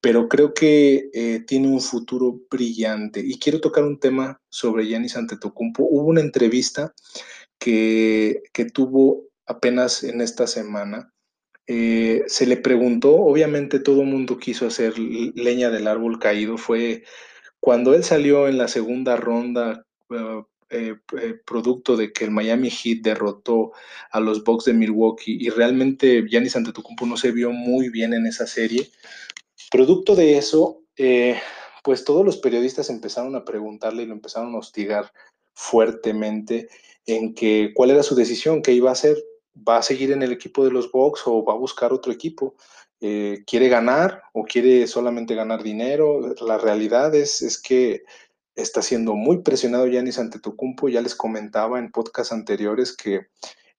pero 0.00 0.28
creo 0.28 0.52
que 0.54 1.08
eh, 1.14 1.44
tiene 1.46 1.68
un 1.68 1.80
futuro 1.80 2.40
brillante. 2.50 3.20
Y 3.24 3.38
quiero 3.38 3.60
tocar 3.60 3.84
un 3.84 3.98
tema 3.98 4.40
sobre 4.50 4.86
Giannis 4.86 5.16
Antetokounmpo. 5.16 5.84
Hubo 5.84 6.08
una 6.08 6.20
entrevista 6.20 6.94
que, 7.58 8.42
que 8.52 8.66
tuvo 8.66 9.24
apenas 9.46 10.04
en 10.04 10.20
esta 10.20 10.46
semana, 10.46 11.12
eh, 11.68 12.22
se 12.28 12.46
le 12.46 12.56
preguntó, 12.56 13.14
obviamente 13.14 13.80
todo 13.80 14.02
el 14.02 14.08
mundo 14.08 14.38
quiso 14.38 14.66
hacer 14.66 14.98
leña 14.98 15.70
del 15.70 15.88
árbol 15.88 16.18
caído, 16.18 16.58
fue 16.58 17.02
cuando 17.60 17.94
él 17.94 18.04
salió 18.04 18.46
en 18.46 18.58
la 18.58 18.68
segunda 18.68 19.16
ronda, 19.16 19.84
uh, 20.10 20.44
eh, 20.70 20.96
eh, 21.20 21.34
producto 21.44 21.96
de 21.96 22.12
que 22.12 22.24
el 22.24 22.30
Miami 22.30 22.70
Heat 22.70 23.02
derrotó 23.02 23.72
a 24.10 24.20
los 24.20 24.44
Bucks 24.44 24.66
de 24.66 24.74
Milwaukee 24.74 25.38
y 25.40 25.50
realmente 25.50 26.26
Giannis 26.28 26.56
Antetokounmpo 26.56 27.06
no 27.06 27.16
se 27.16 27.32
vio 27.32 27.50
muy 27.52 27.88
bien 27.88 28.14
en 28.14 28.26
esa 28.26 28.46
serie. 28.46 28.90
Producto 29.70 30.14
de 30.14 30.38
eso, 30.38 30.82
pues 31.82 32.04
todos 32.04 32.24
los 32.24 32.36
periodistas 32.38 32.88
empezaron 32.90 33.36
a 33.36 33.44
preguntarle 33.44 34.04
y 34.04 34.06
lo 34.06 34.14
empezaron 34.14 34.54
a 34.54 34.58
hostigar 34.58 35.12
fuertemente 35.54 36.68
en 37.04 37.34
que 37.34 37.72
cuál 37.74 37.90
era 37.90 38.02
su 38.02 38.14
decisión, 38.14 38.62
qué 38.62 38.72
iba 38.72 38.90
a 38.90 38.92
hacer 38.92 39.16
va 39.56 39.78
a 39.78 39.82
seguir 39.82 40.12
en 40.12 40.22
el 40.22 40.32
equipo 40.32 40.64
de 40.64 40.70
los 40.70 40.90
Bucks 40.90 41.22
o 41.26 41.44
va 41.44 41.54
a 41.54 41.58
buscar 41.58 41.92
otro 41.92 42.12
equipo. 42.12 42.54
Eh, 43.00 43.42
¿Quiere 43.46 43.68
ganar 43.68 44.22
o 44.32 44.44
quiere 44.44 44.86
solamente 44.86 45.34
ganar 45.34 45.62
dinero? 45.62 46.34
La 46.40 46.58
realidad 46.58 47.14
es, 47.14 47.42
es 47.42 47.60
que 47.60 48.04
está 48.56 48.82
siendo 48.82 49.14
muy 49.14 49.42
presionado 49.42 49.86
Yanis 49.86 50.18
Antetokounmpo. 50.18 50.88
Ya 50.88 51.00
les 51.00 51.14
comentaba 51.14 51.78
en 51.78 51.92
podcasts 51.92 52.32
anteriores 52.32 52.96
que 52.96 53.26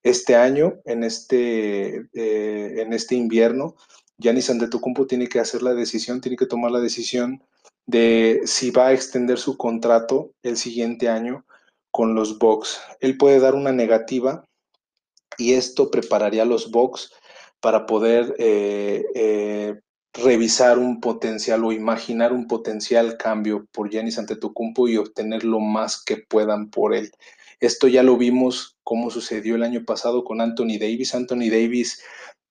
este 0.04 0.36
año, 0.36 0.76
en 0.86 1.04
este, 1.04 2.08
eh, 2.14 2.82
en 2.82 2.94
este 2.94 3.16
invierno, 3.16 3.76
Yanis 4.18 4.50
Antetokounmpo 4.50 5.08
tiene 5.08 5.28
que 5.28 5.40
hacer 5.40 5.62
la 5.62 5.74
decisión, 5.74 6.22
tiene 6.22 6.38
que 6.38 6.46
tomar 6.46 6.72
la 6.72 6.80
decisión 6.80 7.44
de 7.86 8.42
si 8.46 8.72
va 8.72 8.88
a 8.88 8.94
extender 8.94 9.38
su 9.40 9.58
contrato 9.58 10.32
el 10.44 10.58
siguiente 10.58 11.10
año 11.10 11.46
con 11.92 12.16
los 12.16 12.38
Bucks. 12.38 12.80
Él 13.00 13.18
puede 13.18 13.40
dar 13.40 13.56
una 13.56 13.72
negativa 13.72 14.46
y 15.38 15.54
esto 15.54 15.92
prepararía 15.92 16.44
a 16.44 16.46
los 16.46 16.72
Bucks 16.72 17.12
para 17.60 17.86
poder 17.86 18.36
eh, 18.38 19.06
eh, 19.16 19.80
revisar 20.14 20.80
un 20.80 21.00
potencial 21.00 21.64
o 21.64 21.72
imaginar 21.72 22.34
un 22.34 22.48
potencial 22.48 23.18
cambio 23.18 23.68
por 23.72 23.90
Giannis 23.90 24.18
Antetokounmpo 24.18 24.88
y 24.88 24.98
obtener 24.98 25.44
lo 25.44 25.60
más 25.60 26.04
que 26.04 26.18
puedan 26.18 26.70
por 26.70 26.96
él. 26.96 27.12
Esto 27.60 27.88
ya 27.88 28.04
lo 28.04 28.18
vimos 28.18 28.78
cómo 28.84 29.10
sucedió 29.10 29.56
el 29.56 29.64
año 29.64 29.84
pasado 29.86 30.24
con 30.24 30.42
Anthony 30.42 30.78
Davis. 30.80 31.16
Anthony 31.16 31.50
Davis 31.50 32.02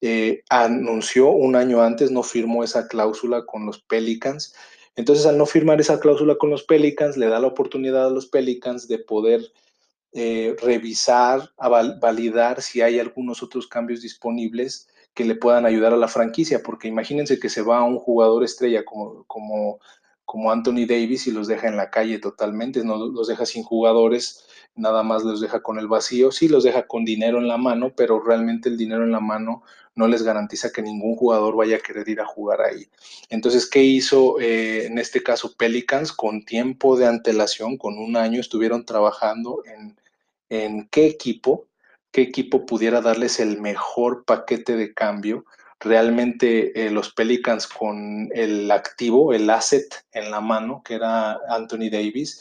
eh, 0.00 0.42
anunció 0.48 1.30
un 1.30 1.56
año 1.56 1.82
antes, 1.82 2.10
no 2.10 2.22
firmó 2.22 2.64
esa 2.64 2.88
cláusula 2.88 3.46
con 3.46 3.66
los 3.66 3.80
Pelicans. 3.80 4.54
Entonces, 4.96 5.26
al 5.26 5.38
no 5.38 5.46
firmar 5.46 5.80
esa 5.80 6.00
cláusula 6.00 6.36
con 6.36 6.50
los 6.50 6.64
Pelicans, 6.64 7.16
le 7.16 7.26
da 7.26 7.38
la 7.38 7.46
oportunidad 7.48 8.06
a 8.06 8.10
los 8.10 8.26
Pelicans 8.26 8.88
de 8.88 8.98
poder 8.98 9.52
eh, 10.12 10.56
revisar, 10.60 11.50
validar 12.00 12.62
si 12.62 12.80
hay 12.80 12.98
algunos 12.98 13.42
otros 13.42 13.66
cambios 13.66 14.02
disponibles 14.02 14.88
que 15.16 15.24
le 15.24 15.34
puedan 15.34 15.66
ayudar 15.66 15.92
a 15.92 15.96
la 15.96 16.06
franquicia, 16.06 16.62
porque 16.62 16.86
imagínense 16.86 17.40
que 17.40 17.48
se 17.48 17.62
va 17.62 17.82
un 17.82 17.98
jugador 17.98 18.44
estrella 18.44 18.84
como, 18.84 19.24
como, 19.24 19.80
como 20.24 20.52
Anthony 20.52 20.86
Davis 20.86 21.26
y 21.26 21.32
los 21.32 21.48
deja 21.48 21.66
en 21.66 21.76
la 21.76 21.90
calle 21.90 22.18
totalmente, 22.18 22.84
no 22.84 22.98
los 23.06 23.26
deja 23.26 23.46
sin 23.46 23.64
jugadores, 23.64 24.44
nada 24.76 25.02
más 25.02 25.24
los 25.24 25.40
deja 25.40 25.62
con 25.62 25.78
el 25.78 25.88
vacío, 25.88 26.30
sí 26.30 26.46
los 26.46 26.62
deja 26.62 26.86
con 26.86 27.04
dinero 27.04 27.38
en 27.38 27.48
la 27.48 27.56
mano, 27.56 27.92
pero 27.96 28.20
realmente 28.20 28.68
el 28.68 28.76
dinero 28.76 29.02
en 29.02 29.10
la 29.10 29.20
mano 29.20 29.62
no 29.94 30.06
les 30.06 30.22
garantiza 30.22 30.70
que 30.70 30.82
ningún 30.82 31.16
jugador 31.16 31.56
vaya 31.56 31.76
a 31.76 31.80
querer 31.80 32.08
ir 32.08 32.20
a 32.20 32.26
jugar 32.26 32.60
ahí. 32.60 32.86
Entonces, 33.30 33.66
¿qué 33.66 33.82
hizo 33.82 34.38
eh, 34.38 34.86
en 34.86 34.98
este 34.98 35.22
caso 35.22 35.54
Pelicans? 35.56 36.12
Con 36.12 36.44
tiempo 36.44 36.96
de 36.96 37.06
antelación, 37.06 37.78
con 37.78 37.98
un 37.98 38.16
año, 38.16 38.38
estuvieron 38.38 38.84
trabajando 38.84 39.62
en 39.64 39.96
en 40.48 40.88
qué 40.88 41.06
equipo, 41.06 41.66
qué 42.16 42.22
equipo 42.22 42.64
pudiera 42.64 43.02
darles 43.02 43.40
el 43.40 43.60
mejor 43.60 44.24
paquete 44.24 44.74
de 44.74 44.94
cambio. 44.94 45.44
Realmente 45.80 46.86
eh, 46.86 46.90
los 46.90 47.12
Pelicans 47.12 47.66
con 47.66 48.30
el 48.32 48.70
activo, 48.70 49.34
el 49.34 49.50
asset 49.50 49.84
en 50.12 50.30
la 50.30 50.40
mano, 50.40 50.80
que 50.82 50.94
era 50.94 51.38
Anthony 51.50 51.90
Davis, 51.92 52.40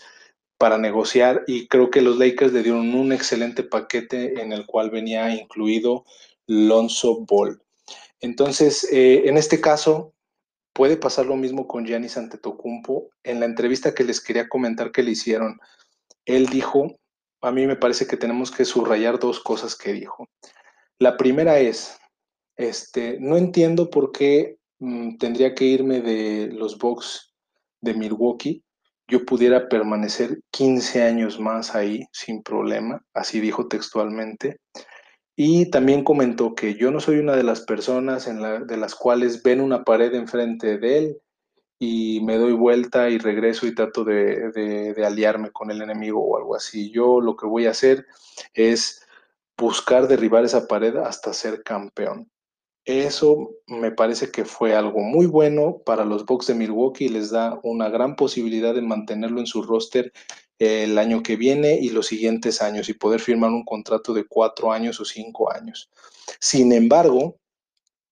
para 0.58 0.77
negociar 0.77 1.44
y 1.46 1.67
creo 1.67 1.91
que 1.91 2.01
los 2.01 2.17
Lakers 2.17 2.53
le 2.53 2.63
dieron 2.63 2.96
un 2.96 3.12
excelente 3.12 3.63
paquete 3.63 4.41
en 4.41 4.53
el 4.53 4.65
cual 4.65 4.91
venía 4.91 5.36
incluido 5.36 6.05
Lonzo 6.48 7.25
Ball. 7.25 7.62
Entonces, 8.22 8.88
eh, 8.94 9.24
en 9.25 9.38
este 9.38 9.60
caso, 9.60 10.13
puede 10.72 10.96
pasar 10.96 11.25
lo 11.25 11.36
mismo 11.36 11.67
con 11.67 11.86
Giannis 11.86 12.15
Antetokounmpo. 12.15 13.10
En 13.25 13.41
la 13.41 13.46
entrevista 13.46 13.94
que 13.94 14.05
les 14.05 14.22
quería 14.22 14.48
comentar 14.48 14.94
que 14.94 15.03
le 15.03 15.12
hicieron, 15.12 15.60
él 16.24 16.46
dijo 16.46 16.98
a 17.46 17.52
mí 17.52 17.68
me 17.68 17.75
parece 17.75 18.08
que 18.08 18.18
tenemos 18.18 18.50
que 18.50 18.66
subrayar 18.66 19.20
dos 19.20 19.40
cosas 19.40 19.75
que 19.75 19.94
dijo. 19.94 20.28
La 20.98 21.16
primera 21.16 21.60
es, 21.60 21.98
este, 22.56 23.20
no 23.20 23.38
entiendo 23.38 23.90
por 23.90 24.12
qué 24.12 24.58
mm, 24.80 25.18
tendría 25.18 25.54
que 25.54 25.66
irme 25.66 26.02
de 26.02 26.48
los 26.52 26.78
Bucks 26.78 27.34
de 27.82 27.94
Milwaukee. 27.94 28.64
Yo 29.08 29.25
pudiera 29.25 29.70
permanecer 29.70 30.40
15 30.52 31.04
años 31.04 31.40
más 31.40 31.75
ahí 31.75 32.08
sin 32.12 32.42
problema, 32.42 33.06
así 33.14 33.40
dijo 33.40 33.68
textualmente. 33.68 34.58
Y 35.36 35.70
también 35.70 36.04
comentó 36.04 36.56
que 36.56 36.74
yo 36.74 36.90
no 36.90 37.00
soy 37.00 37.18
una 37.18 37.36
de 37.36 37.44
las 37.44 37.62
personas 37.62 38.25
de 38.25 38.78
las 38.78 38.96
cuales 38.96 39.44
ven 39.44 39.62
una 39.62 39.84
pared 39.84 40.16
enfrente 40.16 40.80
de 40.80 40.98
él 40.98 41.18
y 41.79 42.22
me 42.22 42.38
doy 42.38 42.53
vuelta 42.53 43.10
y 43.10 43.17
regreso 43.17 43.67
y 43.67 43.75
trato 43.75 44.03
de, 44.03 44.96
aliarme 45.05 45.51
con 45.51 45.72
el 45.72 45.82
enemigo 45.82 46.24
o 46.24 46.38
algo 46.38 46.55
así. 46.55 46.91
Yo 46.91 47.20
lo 47.22 47.36
que 47.36 47.46
voy 47.46 47.65
a 47.65 47.72
hacer 47.72 48.05
es 48.53 49.05
buscar 49.58 50.08
derribar 50.08 50.46
esa 50.46 50.67
pared 50.67 50.96
hasta 50.98 51.34
ser 51.34 51.63
campeón. 51.63 52.32
Eso 52.86 53.50
me 53.67 53.91
parece 53.91 54.29
que 54.29 54.46
fue 54.46 54.75
algo 54.75 55.00
muy 55.00 55.25
bueno 55.25 55.82
para 55.86 56.05
los 56.05 56.25
Bucks 56.25 56.48
de 56.48 56.53
Milwaukee 56.53 57.05
y 57.05 57.10
les 57.10 57.32
da 57.32 57.60
una 57.63 57.89
gran 57.89 58.15
posibilidad 58.15 58.75
de 58.75 58.84
mantenerlo 58.84 59.39
en 59.39 59.48
su 59.48 59.63
roster 59.63 60.13
el 60.60 60.98
año 61.00 61.24
que 61.24 61.36
viene 61.36 61.79
y 61.82 61.89
los 61.89 62.08
siguientes 62.08 62.62
años 62.62 62.88
y 62.88 62.94
poder 62.94 63.20
firmar 63.20 63.50
un 63.50 63.65
contrato 63.65 64.13
de 64.13 64.25
cuatro 64.25 64.72
años 64.72 65.00
o 65.00 65.05
cinco 65.05 65.51
años. 65.51 65.89
Sin 66.39 66.72
embargo, 66.72 67.39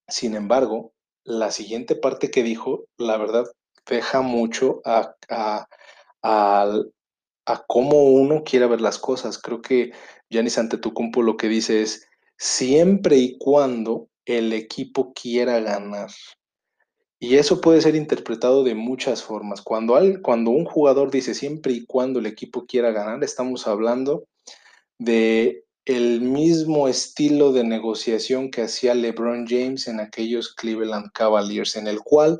sin 0.07 0.35
embargo, 0.35 0.92
la 1.25 1.51
siguiente 1.51 1.95
parte 1.95 2.31
que 2.31 2.43
dijo, 2.43 2.85
la 2.97 3.17
verdad, 3.17 3.45
deja 3.85 4.21
mucho 4.21 4.81
a, 4.85 5.15
a, 5.29 5.67
a, 6.21 7.63
cómo 7.67 8.03
uno 8.03 8.43
quiere 8.43 8.67
ver 8.67 8.81
las 8.81 8.99
cosas. 8.99 9.37
Creo 9.37 9.61
que 9.61 9.91
Giannis 10.29 10.57
Antetokounmpo 10.57 11.21
lo 11.21 11.37
que 11.37 11.47
dice 11.47 11.81
es, 11.81 12.07
siempre 12.37 13.17
y 13.17 13.37
cuando 13.37 14.07
el 14.25 14.53
equipo 14.53 15.13
quiera 15.13 15.59
ganar. 15.59 16.09
Y 17.19 17.37
eso 17.37 17.61
puede 17.61 17.81
ser 17.81 17.95
interpretado 17.95 18.63
de 18.65 18.75
muchas 18.75 19.23
formas. 19.23 19.61
Cuando, 19.61 19.97
cuando 20.21 20.51
un 20.51 20.65
jugador 20.65 21.09
dice 21.09 21.33
siempre 21.33 21.71
y 21.71 21.85
cuando 21.85 22.19
el 22.19 22.25
equipo 22.25 22.65
quiera 22.65 22.91
ganar, 22.91 23.23
estamos 23.23 23.65
hablando 23.65 24.25
de 24.97 25.63
el 25.85 26.21
mismo 26.21 26.87
estilo 26.87 27.51
de 27.51 27.63
negociación 27.63 28.51
que 28.51 28.63
hacía 28.63 28.93
LeBron 28.93 29.45
James 29.47 29.87
en 29.87 29.99
aquellos 29.99 30.53
Cleveland 30.53 31.11
Cavaliers, 31.11 31.75
en 31.75 31.87
el 31.87 31.99
cual 31.99 32.39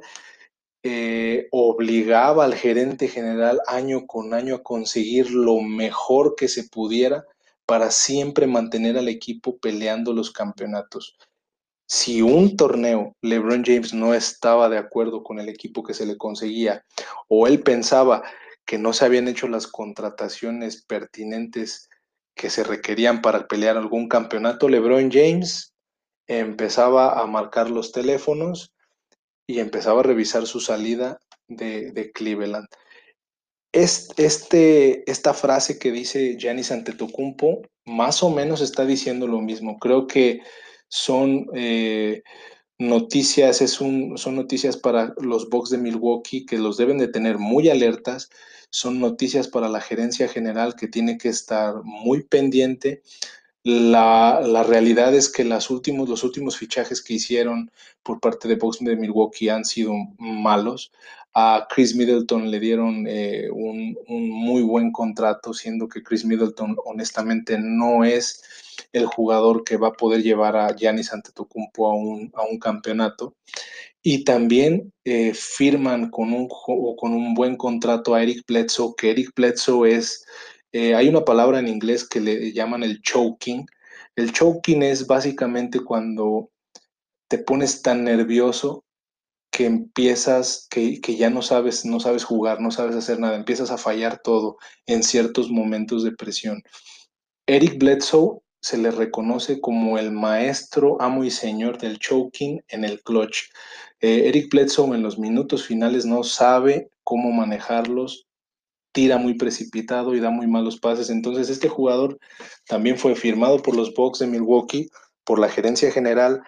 eh, 0.83 1.47
obligaba 1.51 2.45
al 2.45 2.55
gerente 2.55 3.07
general 3.07 3.61
año 3.67 4.05
con 4.05 4.33
año 4.33 4.55
a 4.55 4.63
conseguir 4.63 5.31
lo 5.31 5.61
mejor 5.61 6.35
que 6.35 6.47
se 6.47 6.63
pudiera 6.63 7.25
para 7.65 7.91
siempre 7.91 8.47
mantener 8.47 8.97
al 8.97 9.07
equipo 9.07 9.57
peleando 9.57 10.13
los 10.13 10.31
campeonatos. 10.31 11.17
Si 11.87 12.21
un 12.21 12.55
torneo 12.55 13.15
LeBron 13.21 13.63
James 13.63 13.93
no 13.93 14.13
estaba 14.13 14.69
de 14.69 14.77
acuerdo 14.77 15.23
con 15.23 15.39
el 15.39 15.49
equipo 15.49 15.83
que 15.83 15.93
se 15.93 16.05
le 16.05 16.17
conseguía 16.17 16.83
o 17.27 17.47
él 17.47 17.61
pensaba 17.61 18.23
que 18.65 18.77
no 18.77 18.93
se 18.93 19.05
habían 19.05 19.27
hecho 19.27 19.47
las 19.47 19.67
contrataciones 19.67 20.83
pertinentes 20.83 21.89
que 22.35 22.49
se 22.49 22.63
requerían 22.63 23.21
para 23.21 23.47
pelear 23.47 23.77
algún 23.77 24.07
campeonato, 24.07 24.69
LeBron 24.69 25.11
James 25.11 25.73
empezaba 26.27 27.19
a 27.19 27.25
marcar 27.25 27.69
los 27.69 27.91
teléfonos 27.91 28.73
y 29.47 29.59
empezaba 29.59 29.99
a 29.99 30.03
revisar 30.03 30.47
su 30.47 30.59
salida 30.59 31.19
de, 31.47 32.11
Cleveland. 32.13 32.67
Este, 33.71 35.09
esta 35.09 35.33
frase 35.33 35.79
que 35.79 35.91
dice 35.91 36.37
Giannis 36.37 36.71
Antetokounmpo 36.71 37.61
más 37.85 38.23
o 38.23 38.29
menos 38.29 38.61
está 38.61 38.85
diciendo 38.85 39.27
lo 39.27 39.41
mismo. 39.41 39.79
Creo 39.79 40.07
que 40.07 40.41
son 40.87 41.47
eh, 41.55 42.21
noticias, 42.77 43.61
es 43.61 43.81
un, 43.81 44.17
son 44.17 44.35
noticias 44.35 44.77
para 44.77 45.13
los 45.19 45.49
Bucks 45.49 45.69
de 45.69 45.77
Milwaukee 45.77 46.45
que 46.45 46.57
los 46.57 46.77
deben 46.77 46.97
de 46.97 47.07
tener 47.07 47.37
muy 47.37 47.69
alertas 47.69 48.29
son 48.73 48.99
noticias 48.99 49.47
para 49.47 49.69
la 49.69 49.81
gerencia 49.81 50.27
general 50.27 50.75
que 50.75 50.87
tiene 50.87 51.19
que 51.19 51.29
estar 51.29 51.83
muy 51.83 52.23
pendiente. 52.23 53.03
La, 53.61 54.63
realidad 54.67 55.13
es 55.13 55.29
que 55.29 55.43
las 55.43 55.69
últimos, 55.69 56.09
los 56.09 56.23
últimos 56.23 56.57
fichajes 56.57 56.99
que 57.03 57.13
hicieron 57.13 57.71
por 58.01 58.19
parte 58.19 58.47
de 58.47 58.55
Box 58.55 58.79
de 58.79 58.95
Milwaukee 58.95 59.49
han 59.49 59.63
sido 59.63 59.93
malos. 60.17 60.91
A 61.35 61.67
Chris 61.69 61.95
Middleton 61.95 62.49
le 62.49 62.59
dieron 62.59 63.05
eh, 63.07 63.47
un, 63.51 63.95
muy 64.07 64.63
buen 64.63 64.91
contrato, 64.91 65.53
siendo 65.53 65.87
que 65.87 66.01
Chris 66.01 66.25
Middleton 66.25 66.75
honestamente 66.83 67.59
no 67.59 68.03
es 68.03 68.43
el 68.93 69.07
jugador 69.07 69.63
que 69.63 69.77
va 69.77 69.89
a 69.89 69.93
poder 69.93 70.23
llevar 70.23 70.55
a 70.55 70.73
Giannis 70.75 71.11
Antetokounmpo 71.11 71.87
a 71.87 71.95
un, 71.95 72.31
a 72.35 72.43
un 72.43 72.59
campeonato 72.59 73.35
y 74.03 74.25
también 74.25 74.93
eh, 75.05 75.33
firman 75.33 76.09
con 76.11 76.33
un, 76.33 76.47
con 76.49 77.13
un 77.13 77.33
buen 77.33 77.55
contrato 77.55 78.13
a 78.13 78.21
Eric 78.21 78.45
Bledsoe, 78.45 78.93
que 78.97 79.11
Eric 79.11 79.31
Bledsoe 79.33 79.95
es, 79.95 80.25
eh, 80.73 80.93
hay 80.93 81.07
una 81.07 81.23
palabra 81.23 81.59
en 81.59 81.69
inglés 81.69 82.07
que 82.07 82.19
le 82.19 82.51
llaman 82.51 82.83
el 82.83 83.01
choking. 83.01 83.65
El 84.17 84.33
choking 84.33 84.83
es 84.83 85.07
básicamente 85.07 85.79
cuando 85.79 86.51
te 87.29 87.37
pones 87.37 87.81
tan 87.81 88.03
nervioso 88.03 88.83
que 89.49 89.65
empiezas, 89.65 90.67
que, 90.69 90.99
que, 90.99 91.15
ya 91.15 91.29
no 91.29 91.41
sabes, 91.41 91.85
no 91.85 91.99
sabes 91.99 92.25
jugar, 92.25 92.59
no 92.59 92.71
sabes 92.71 92.95
hacer 92.95 93.19
nada, 93.19 93.35
empiezas 93.35 93.71
a 93.71 93.77
fallar 93.77 94.19
todo 94.21 94.57
en 94.85 95.03
ciertos 95.03 95.49
momentos 95.49 96.03
de 96.03 96.11
presión. 96.11 96.61
Eric 97.47 97.77
Bledsoe 97.77 98.42
se 98.63 98.77
le 98.77 98.91
reconoce 98.91 99.59
como 99.59 99.97
el 99.97 100.11
maestro, 100.11 100.95
amo 101.01 101.25
y 101.25 101.31
señor 101.31 101.77
del 101.77 101.99
choking 101.99 102.63
en 102.69 102.85
el 102.85 103.03
clutch. 103.03 103.49
Eh, 103.99 104.29
Eric 104.29 104.49
Bledsoe 104.51 104.95
en 104.95 105.03
los 105.03 105.19
minutos 105.19 105.65
finales 105.65 106.05
no 106.05 106.23
sabe 106.23 106.89
cómo 107.03 107.33
manejarlos, 107.33 108.25
tira 108.93 109.17
muy 109.17 109.33
precipitado 109.33 110.15
y 110.15 110.21
da 110.21 110.29
muy 110.29 110.47
malos 110.47 110.79
pases. 110.79 111.09
Entonces 111.09 111.49
este 111.49 111.67
jugador 111.67 112.17
también 112.65 112.97
fue 112.97 113.15
firmado 113.15 113.61
por 113.61 113.75
los 113.75 113.93
Bucks 113.93 114.19
de 114.19 114.27
Milwaukee, 114.27 114.89
por 115.25 115.39
la 115.39 115.49
gerencia 115.49 115.91
general, 115.91 116.41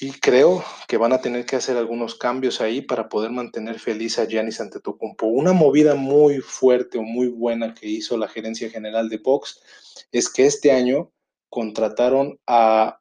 y 0.00 0.12
creo 0.12 0.64
que 0.88 0.96
van 0.96 1.12
a 1.12 1.20
tener 1.20 1.44
que 1.44 1.56
hacer 1.56 1.76
algunos 1.76 2.14
cambios 2.14 2.62
ahí 2.62 2.80
para 2.80 3.10
poder 3.10 3.32
mantener 3.32 3.78
feliz 3.78 4.18
a 4.18 4.24
Giannis 4.24 4.62
Antetokounmpo. 4.62 5.26
Una 5.26 5.52
movida 5.52 5.94
muy 5.94 6.40
fuerte 6.40 6.96
o 6.96 7.02
muy 7.02 7.28
buena 7.28 7.74
que 7.74 7.86
hizo 7.86 8.16
la 8.16 8.28
gerencia 8.28 8.70
general 8.70 9.10
de 9.10 9.18
Bucks 9.18 9.60
es 10.10 10.30
que 10.30 10.46
este 10.46 10.72
año 10.72 11.10
contrataron 11.54 12.40
a 12.48 12.98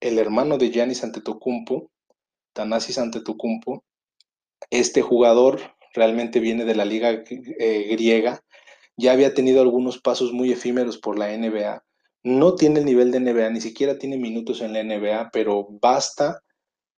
el 0.00 0.18
hermano 0.18 0.58
de 0.58 0.70
Giannis 0.70 1.02
Antetokounmpo, 1.02 1.90
Tanasis 2.52 2.98
Antetokounmpo. 2.98 3.84
Este 4.68 5.00
jugador 5.00 5.60
realmente 5.94 6.38
viene 6.38 6.66
de 6.66 6.74
la 6.74 6.84
liga 6.84 7.10
eh, 7.10 7.88
griega, 7.90 8.42
ya 8.98 9.12
había 9.12 9.32
tenido 9.32 9.62
algunos 9.62 9.98
pasos 9.98 10.34
muy 10.34 10.52
efímeros 10.52 10.98
por 10.98 11.18
la 11.18 11.34
NBA. 11.34 11.82
No 12.22 12.54
tiene 12.54 12.80
el 12.80 12.84
nivel 12.84 13.12
de 13.12 13.20
NBA, 13.20 13.48
ni 13.48 13.62
siquiera 13.62 13.96
tiene 13.96 14.18
minutos 14.18 14.60
en 14.60 14.74
la 14.74 14.84
NBA, 14.84 15.30
pero 15.32 15.66
basta 15.80 16.42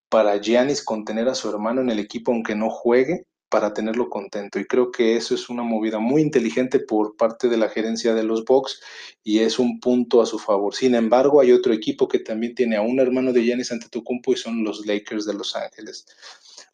para 0.09 0.35
Giannis 0.41 0.83
contener 0.83 1.29
a 1.29 1.35
su 1.35 1.49
hermano 1.49 1.79
en 1.79 1.91
el 1.91 1.99
equipo 1.99 2.33
aunque 2.33 2.55
no 2.55 2.69
juegue 2.69 3.25
para 3.49 3.73
tenerlo 3.73 4.09
contento. 4.09 4.59
Y 4.59 4.65
creo 4.65 4.91
que 4.91 5.17
eso 5.17 5.35
es 5.35 5.49
una 5.49 5.63
movida 5.63 5.99
muy 5.99 6.21
inteligente 6.21 6.79
por 6.79 7.17
parte 7.17 7.49
de 7.49 7.57
la 7.57 7.69
gerencia 7.69 8.13
de 8.13 8.23
los 8.23 8.45
Bucks 8.45 8.81
y 9.23 9.39
es 9.39 9.59
un 9.59 9.79
punto 9.79 10.21
a 10.21 10.25
su 10.25 10.39
favor. 10.39 10.75
Sin 10.75 10.95
embargo, 10.95 11.41
hay 11.41 11.51
otro 11.51 11.73
equipo 11.73 12.07
que 12.07 12.19
también 12.19 12.55
tiene 12.55 12.77
a 12.77 12.81
un 12.81 12.99
hermano 12.99 13.33
de 13.33 13.43
Giannis 13.43 13.71
Antetokounmpo 13.71 14.33
y 14.33 14.37
son 14.37 14.63
los 14.63 14.85
Lakers 14.85 15.25
de 15.25 15.33
Los 15.33 15.55
Ángeles. 15.55 16.05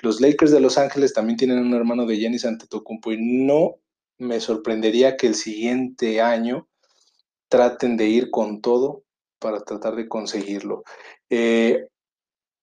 Los 0.02 0.20
Lakers 0.20 0.52
de 0.52 0.60
Los 0.60 0.78
Ángeles 0.78 1.14
también 1.14 1.38
tienen 1.38 1.60
un 1.60 1.74
hermano 1.74 2.06
de 2.06 2.18
Giannis 2.18 2.46
Antetokounmpo 2.46 3.14
y 3.14 3.18
no 3.20 3.78
me 4.18 4.40
sorprendería 4.40 5.18
que 5.18 5.28
el 5.28 5.36
siguiente 5.36 6.22
año 6.22 6.68
traten 7.48 7.96
de 7.96 8.08
ir 8.08 8.32
con 8.32 8.62
todo 8.62 9.04
para 9.40 9.64
tratar 9.64 9.96
de 9.96 10.08
conseguirlo. 10.08 10.84
Eh, 11.30 11.88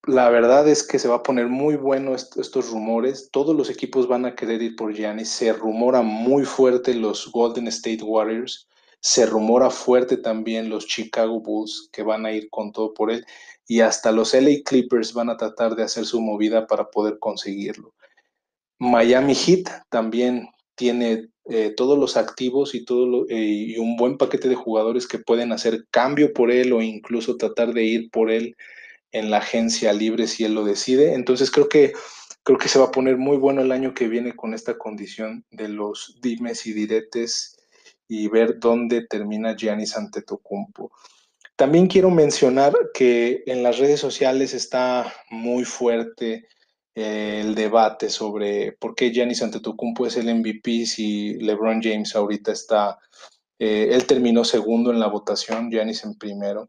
la 0.07 0.29
verdad 0.31 0.69
es 0.69 0.83
que 0.83 0.99
se 0.99 1.09
va 1.09 1.17
a 1.17 1.23
poner 1.23 1.47
muy 1.47 1.77
bueno 1.77 2.15
estos 2.15 2.71
rumores. 2.71 3.31
Todos 3.31 3.55
los 3.55 3.71
equipos 3.71 4.09
van 4.09 4.27
a 4.27 4.35
querer 4.35 4.61
ir 4.61 4.75
por 4.75 4.93
Giannis. 4.93 5.29
Se 5.29 5.53
rumora 5.53 6.03
muy 6.03 6.45
fuerte 6.45 6.95
los 6.95 7.31
Golden 7.31 7.69
State 7.69 8.03
Warriors. 8.03 8.69
Se 8.99 9.27
rumora 9.27 9.71
fuerte 9.71 10.17
también 10.17 10.69
los 10.69 10.87
Chicago 10.87 11.41
Bulls 11.41 11.89
que 11.93 12.03
van 12.03 12.27
a 12.27 12.33
ir 12.33 12.51
con 12.51 12.73
todo 12.73 12.93
por 12.95 13.13
él. 13.13 13.25
Y 13.69 13.81
hasta 13.81 14.11
los 14.11 14.35
LA 14.35 14.63
Clippers 14.65 15.13
van 15.13 15.31
a 15.31 15.37
tratar 15.37 15.77
de 15.77 15.85
hacer 15.85 16.05
su 16.05 16.21
movida 16.21 16.67
para 16.67 16.91
poder 16.91 17.19
conseguirlo. 17.21 17.95
Miami 18.79 19.37
Heat 19.37 19.69
también 19.89 20.49
tiene 20.75 21.29
eh, 21.45 21.73
todos 21.77 21.97
los 21.97 22.17
activos 22.17 22.75
y, 22.75 22.85
todo 22.85 23.25
eh, 23.29 23.37
y 23.37 23.79
un 23.79 23.97
buen 23.97 24.19
paquete 24.19 24.49
de 24.49 24.57
jugadores 24.57 25.07
que 25.07 25.21
pueden 25.21 25.53
hacer 25.53 25.87
cambio 25.91 26.33
por 26.33 26.51
él 26.51 26.73
o 26.73 26.83
incluso 26.83 27.37
tratar 27.37 27.73
de 27.73 27.85
ir 27.85 28.11
por 28.11 28.31
él 28.31 28.57
en 29.13 29.31
la 29.31 29.39
agencia 29.39 29.93
libre 29.93 30.27
si 30.27 30.45
él 30.45 30.55
lo 30.55 30.65
decide. 30.65 31.15
Entonces 31.15 31.51
creo 31.51 31.69
que 31.69 31.93
creo 32.43 32.59
que 32.59 32.69
se 32.69 32.79
va 32.79 32.87
a 32.87 32.91
poner 32.91 33.17
muy 33.19 33.37
bueno 33.37 33.61
el 33.61 33.73
año 33.73 33.95
que 33.95 34.09
viene 34.09 34.35
con 34.35 34.55
esta 34.55 34.77
condición 34.77 35.45
de 35.51 35.69
los 35.69 36.19
dimes 36.21 36.67
y 36.67 36.73
diretes 36.73 37.57
y 38.09 38.29
ver 38.29 38.59
dónde 38.59 39.07
termina 39.07 39.57
Giannis 39.57 39.97
Antetokounmpo. 39.97 40.91
También 41.57 41.87
quiero 41.87 42.11
mencionar 42.11 42.75
que 42.93 43.45
en 43.47 43.63
las 43.63 43.79
redes 43.79 44.01
sociales 44.01 44.55
está 44.55 45.13
muy 45.31 45.65
fuerte 45.65 46.49
eh, 46.95 47.41
el 47.41 47.55
debate 47.55 48.11
sobre 48.11 48.73
por 48.73 48.95
qué 48.95 49.11
Giannis 49.11 49.43
Antetokounmpo 49.43 50.07
es 50.07 50.17
el 50.17 50.35
MVP 50.35 50.85
si 50.87 51.35
LeBron 51.35 51.81
James 51.81 52.15
ahorita 52.17 52.53
está, 52.53 52.99
eh, 53.59 53.89
él 53.93 54.07
terminó 54.07 54.45
segundo 54.45 54.91
en 54.91 54.99
la 54.99 55.07
votación, 55.07 55.71
Giannis 55.71 56.05
en 56.05 56.19
primero. 56.19 56.69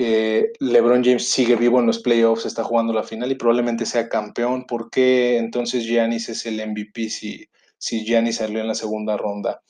Eh, 0.00 0.52
LeBron 0.60 1.02
James 1.02 1.28
sigue 1.28 1.56
vivo 1.56 1.80
en 1.80 1.86
los 1.86 1.98
playoffs, 1.98 2.46
está 2.46 2.62
jugando 2.62 2.92
la 2.92 3.02
final 3.02 3.32
y 3.32 3.34
probablemente 3.34 3.84
sea 3.84 4.08
campeón. 4.08 4.64
¿Por 4.64 4.90
qué 4.90 5.38
entonces 5.38 5.84
Giannis 5.84 6.28
es 6.28 6.46
el 6.46 6.64
MVP 6.64 7.10
si, 7.10 7.48
si 7.78 8.04
Giannis 8.04 8.36
salió 8.36 8.60
en 8.60 8.68
la 8.68 8.76
segunda 8.76 9.16
ronda? 9.16 9.60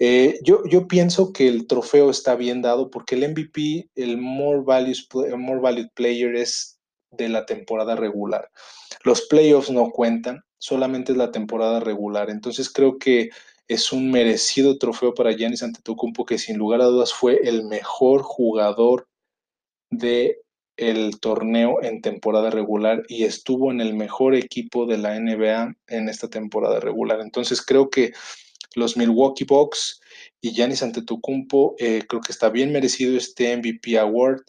Eh, 0.00 0.40
yo, 0.42 0.64
yo 0.68 0.88
pienso 0.88 1.32
que 1.32 1.46
el 1.46 1.68
trofeo 1.68 2.10
está 2.10 2.34
bien 2.34 2.60
dado 2.60 2.90
porque 2.90 3.14
el 3.14 3.30
MVP, 3.30 3.88
el 3.94 4.18
more, 4.18 4.62
values, 4.64 5.06
more 5.36 5.60
valued 5.60 5.90
player 5.94 6.34
es 6.34 6.80
de 7.12 7.28
la 7.28 7.46
temporada 7.46 7.94
regular. 7.94 8.50
Los 9.04 9.22
playoffs 9.22 9.70
no 9.70 9.90
cuentan, 9.90 10.42
solamente 10.58 11.12
es 11.12 11.18
la 11.18 11.30
temporada 11.30 11.78
regular. 11.78 12.30
Entonces 12.30 12.68
creo 12.68 12.98
que 12.98 13.30
es 13.68 13.92
un 13.92 14.10
merecido 14.10 14.76
trofeo 14.76 15.14
para 15.14 15.32
Giannis 15.32 15.62
Antetokounmpo 15.62 16.24
que 16.24 16.38
sin 16.38 16.58
lugar 16.58 16.80
a 16.80 16.86
dudas 16.86 17.12
fue 17.12 17.38
el 17.44 17.64
mejor 17.64 18.22
jugador 18.22 19.06
de 19.90 20.38
el 20.76 21.18
torneo 21.18 21.82
en 21.82 22.00
temporada 22.00 22.50
regular 22.50 23.02
y 23.08 23.24
estuvo 23.24 23.72
en 23.72 23.80
el 23.80 23.94
mejor 23.94 24.36
equipo 24.36 24.86
de 24.86 24.96
la 24.96 25.18
NBA 25.18 25.74
en 25.88 26.08
esta 26.08 26.28
temporada 26.28 26.78
regular. 26.78 27.20
Entonces 27.20 27.60
creo 27.60 27.90
que 27.90 28.12
los 28.74 28.96
Milwaukee 28.96 29.44
Bucks 29.44 30.00
y 30.40 30.52
Giannis 30.52 30.82
Antetokounmpo 30.82 31.74
eh, 31.78 32.04
creo 32.08 32.20
que 32.20 32.32
está 32.32 32.48
bien 32.48 32.72
merecido 32.72 33.16
este 33.16 33.56
MVP 33.56 33.98
award. 33.98 34.42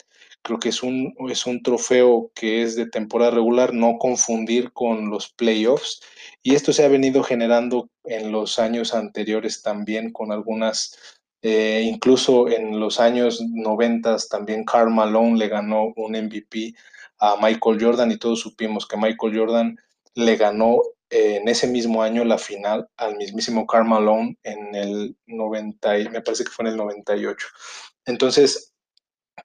Creo 0.43 0.59
que 0.59 0.69
es 0.69 0.83
un, 0.83 1.15
es 1.29 1.45
un 1.45 1.63
trofeo 1.63 2.31
que 2.35 2.61
es 2.61 2.75
de 2.75 2.87
temporada 2.87 3.31
regular, 3.31 3.73
no 3.73 3.97
confundir 3.97 4.71
con 4.71 5.09
los 5.09 5.33
playoffs. 5.33 6.01
Y 6.43 6.55
esto 6.55 6.71
se 6.71 6.85
ha 6.85 6.87
venido 6.87 7.23
generando 7.23 7.89
en 8.03 8.31
los 8.31 8.59
años 8.59 8.93
anteriores 8.93 9.61
también 9.61 10.11
con 10.11 10.31
algunas, 10.31 10.95
eh, 11.41 11.81
incluso 11.85 12.49
en 12.49 12.79
los 12.79 12.99
años 12.99 13.41
90 13.41 14.17
también 14.29 14.65
Karl 14.65 14.89
Malone 14.89 15.37
le 15.37 15.47
ganó 15.47 15.93
un 15.95 16.11
MVP 16.11 16.73
a 17.19 17.37
Michael 17.41 17.81
Jordan 17.81 18.11
y 18.11 18.17
todos 18.17 18.41
supimos 18.41 18.87
que 18.87 18.97
Michael 18.97 19.37
Jordan 19.37 19.77
le 20.15 20.35
ganó 20.35 20.81
eh, 21.09 21.37
en 21.41 21.47
ese 21.47 21.67
mismo 21.67 22.03
año 22.03 22.23
la 22.23 22.37
final 22.37 22.87
al 22.97 23.15
mismísimo 23.17 23.65
Karl 23.65 23.87
Malone 23.87 24.37
en 24.43 24.75
el 24.75 25.15
90, 25.27 26.09
me 26.11 26.21
parece 26.21 26.43
que 26.43 26.51
fue 26.51 26.65
en 26.65 26.71
el 26.71 26.77
98. 26.77 27.47
Entonces, 28.05 28.73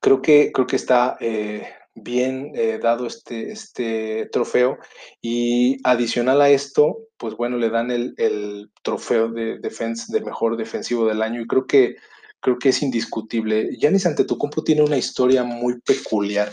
creo 0.01 0.21
que, 0.21 0.53
creo 0.53 0.67
que 0.67 0.77
está 0.77 1.17
eh, 1.21 1.67
bien 1.95 2.53
eh, 2.55 2.79
dado 2.83 3.07
este, 3.07 3.53
este 3.53 4.29
trofeo 4.33 4.79
y 5.23 5.79
adicional 5.85 6.41
a 6.41 6.51
esto, 6.51 6.99
pues 7.17 7.37
bueno, 7.37 7.57
le 7.57 7.71
dan 7.71 7.91
el, 7.91 8.15
el 8.17 8.71
trofeo 8.83 9.29
de, 9.29 9.59
defense, 9.59 10.13
de 10.13 10.25
mejor 10.25 10.57
defensivo 10.57 11.07
del 11.07 11.23
año 11.23 11.41
y 11.41 11.47
creo 11.47 11.67
que, 11.67 11.97
creo 12.41 12.59
que 12.59 12.71
es 12.71 12.83
indiscutible. 12.83 13.77
Giannis 13.79 14.07
Antetokounmpo 14.07 14.65
tiene 14.65 14.83
una 14.83 14.97
historia 14.97 15.45
muy 15.45 15.81
peculiar. 15.81 16.53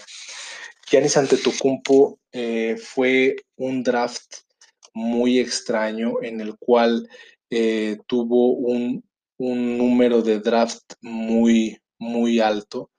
Giannis 0.90 1.18
Antetokounmpo 1.18 2.20
eh, 2.32 2.78
fue 2.78 3.36
un 3.56 3.84
draft 3.84 4.36
muy 4.94 5.40
extraño 5.40 6.22
en 6.22 6.42
el 6.42 6.58
cual 6.58 7.08
eh, 7.50 7.98
tuvo 8.08 8.54
un, 8.54 9.04
un, 9.38 9.78
número 9.78 10.22
de 10.22 10.40
draft 10.40 10.94
muy, 11.02 11.80
muy 11.98 12.40
alto. 12.40 12.92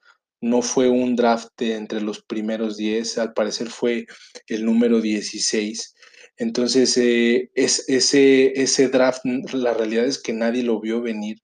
No 0.43 0.61
fue 0.61 0.91
un 0.91 1.17
draft 1.17 1.51
entre 1.63 2.03
los 2.03 2.23
primeros 2.23 2.77
10, 2.77 3.17
al 3.19 3.33
parecer 3.33 3.69
fue 3.69 4.07
el 4.49 4.67
número 4.67 5.01
16. 5.01 5.95
Entonces, 6.37 6.97
eh, 6.99 7.51
es, 7.55 7.89
ese, 7.89 8.53
ese 8.61 8.89
draft, 8.89 9.25
la 9.25 9.73
realidad 9.73 10.05
es 10.05 10.21
que 10.21 10.35
nadie 10.35 10.63
lo 10.63 10.81
vio 10.81 11.01
venir. 11.01 11.39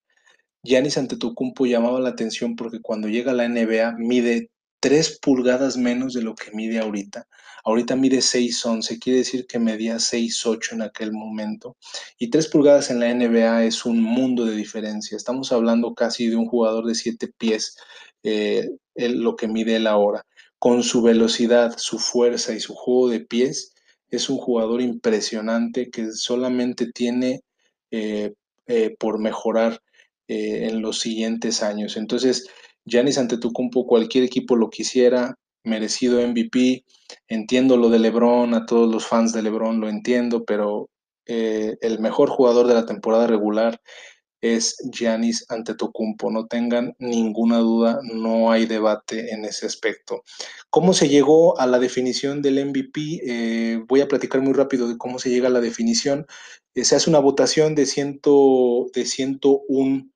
Giannis 0.63 0.99
Antetokounmpo 0.99 1.65
llamaba 1.67 2.01
la 2.01 2.11
atención 2.11 2.57
porque 2.57 2.81
cuando 2.83 3.09
llega 3.09 3.31
a 3.33 3.35
la 3.35 3.49
NBA 3.49 3.97
mide 3.99 4.51
3 4.81 5.19
pulgadas 5.21 5.77
menos 5.77 6.15
de 6.15 6.23
lo 6.23 6.35
que 6.35 6.53
mide 6.53 6.79
ahorita. 6.79 7.27
Ahorita 7.65 7.97
mide 7.97 8.19
6'11, 8.19 8.99
quiere 8.99 9.19
decir 9.19 9.47
que 9.47 9.59
medía 9.59 9.97
6'8 9.97 10.73
en 10.73 10.83
aquel 10.83 11.13
momento. 11.13 11.77
Y 12.19 12.31
3 12.31 12.49
pulgadas 12.49 12.91
en 12.91 13.01
la 13.01 13.13
NBA 13.13 13.65
es 13.65 13.85
un 13.85 14.01
mundo 14.01 14.45
de 14.45 14.57
diferencia. 14.57 15.17
Estamos 15.17 15.53
hablando 15.53 15.95
casi 15.95 16.29
de 16.29 16.37
un 16.37 16.47
jugador 16.47 16.87
de 16.87 16.95
7 16.95 17.29
pies, 17.37 17.77
eh, 18.23 18.71
lo 18.95 19.37
que 19.37 19.49
mide 19.49 19.77
él 19.77 19.87
ahora. 19.87 20.25
Con 20.59 20.83
su 20.83 21.03
velocidad, 21.03 21.75
su 21.77 21.99
fuerza 21.99 22.55
y 22.55 22.61
su 22.61 22.75
juego 22.75 23.09
de 23.11 23.21
pies, 23.21 23.75
es 24.11 24.31
un 24.31 24.39
jugador 24.39 24.81
impresionante 24.81 25.91
que 25.91 26.13
solamente 26.13 26.91
tiene 26.91 27.43
eh, 27.91 28.33
eh, 28.67 28.97
por 28.99 29.19
mejorar 29.19 29.81
en 30.31 30.83
los 30.83 31.01
siguientes 31.01 31.63
años. 31.63 31.97
Entonces, 31.97 32.47
Giannis 32.89 33.19
Antetokounmpo, 33.19 33.87
cualquier 33.87 34.25
equipo 34.25 34.57
lo 34.57 34.71
quisiera, 34.71 35.37
merecido 35.65 36.27
MVP. 36.27 36.85
Entiendo 37.29 37.77
lo 37.77 37.91
de 37.91 37.99
LeBron, 37.99 38.55
a 38.55 38.67
todos 38.67 38.91
los 38.91 39.07
fans 39.07 39.33
de 39.33 39.43
LeBron 39.43 39.81
lo 39.81 39.89
entiendo, 39.89 40.45
pero 40.45 40.89
eh, 41.27 41.77
el 41.81 42.01
mejor 42.01 42.31
jugador 42.31 42.67
de 42.67 42.75
la 42.75 42.87
temporada 42.87 43.27
regular 43.27 43.81
es 44.41 44.77
Giannis 44.93 45.45
Antetokounmpo. 45.49 46.31
No 46.31 46.47
tengan 46.47 46.95
ninguna 46.99 47.59
duda, 47.59 48.01
no 48.03 48.51
hay 48.51 48.67
debate 48.67 49.33
en 49.33 49.45
ese 49.45 49.67
aspecto. 49.67 50.23
¿Cómo 50.71 50.93
se 50.95 51.09
llegó 51.09 51.59
a 51.59 51.67
la 51.67 51.79
definición 51.79 52.41
del 52.43 52.65
MVP? 52.67 53.21
Eh, 53.27 53.83
voy 53.87 54.01
a 54.01 54.09
platicar 54.09 54.41
muy 54.41 54.53
rápido 54.53 54.89
de 54.89 54.97
cómo 54.97 55.19
se 55.19 55.31
llega 55.31 55.49
a 55.49 55.53
la 55.53 55.61
definición. 55.61 56.27
Eh, 56.75 56.85
se 56.85 56.97
hace 56.97 57.11
una 57.11 57.19
votación 57.19 57.75
de, 57.75 57.87
ciento, 57.87 58.87
de 58.95 59.05
101 59.05 60.11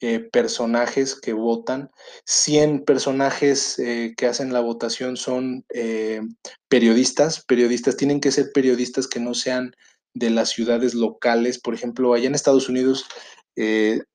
eh, 0.00 0.20
personajes 0.20 1.20
que 1.20 1.32
votan. 1.32 1.90
100 2.24 2.84
personajes 2.84 3.78
eh, 3.80 4.14
que 4.16 4.26
hacen 4.26 4.52
la 4.52 4.60
votación 4.60 5.16
son 5.16 5.64
eh, 5.74 6.20
periodistas. 6.68 7.44
Periodistas 7.44 7.96
tienen 7.96 8.20
que 8.20 8.30
ser 8.30 8.52
periodistas 8.54 9.08
que 9.08 9.18
no 9.18 9.34
sean 9.34 9.72
de 10.14 10.30
las 10.30 10.50
ciudades 10.50 10.94
locales. 10.94 11.60
Por 11.60 11.74
ejemplo, 11.74 12.14
allá 12.14 12.28
en 12.28 12.34
Estados 12.34 12.68
Unidos 12.68 13.06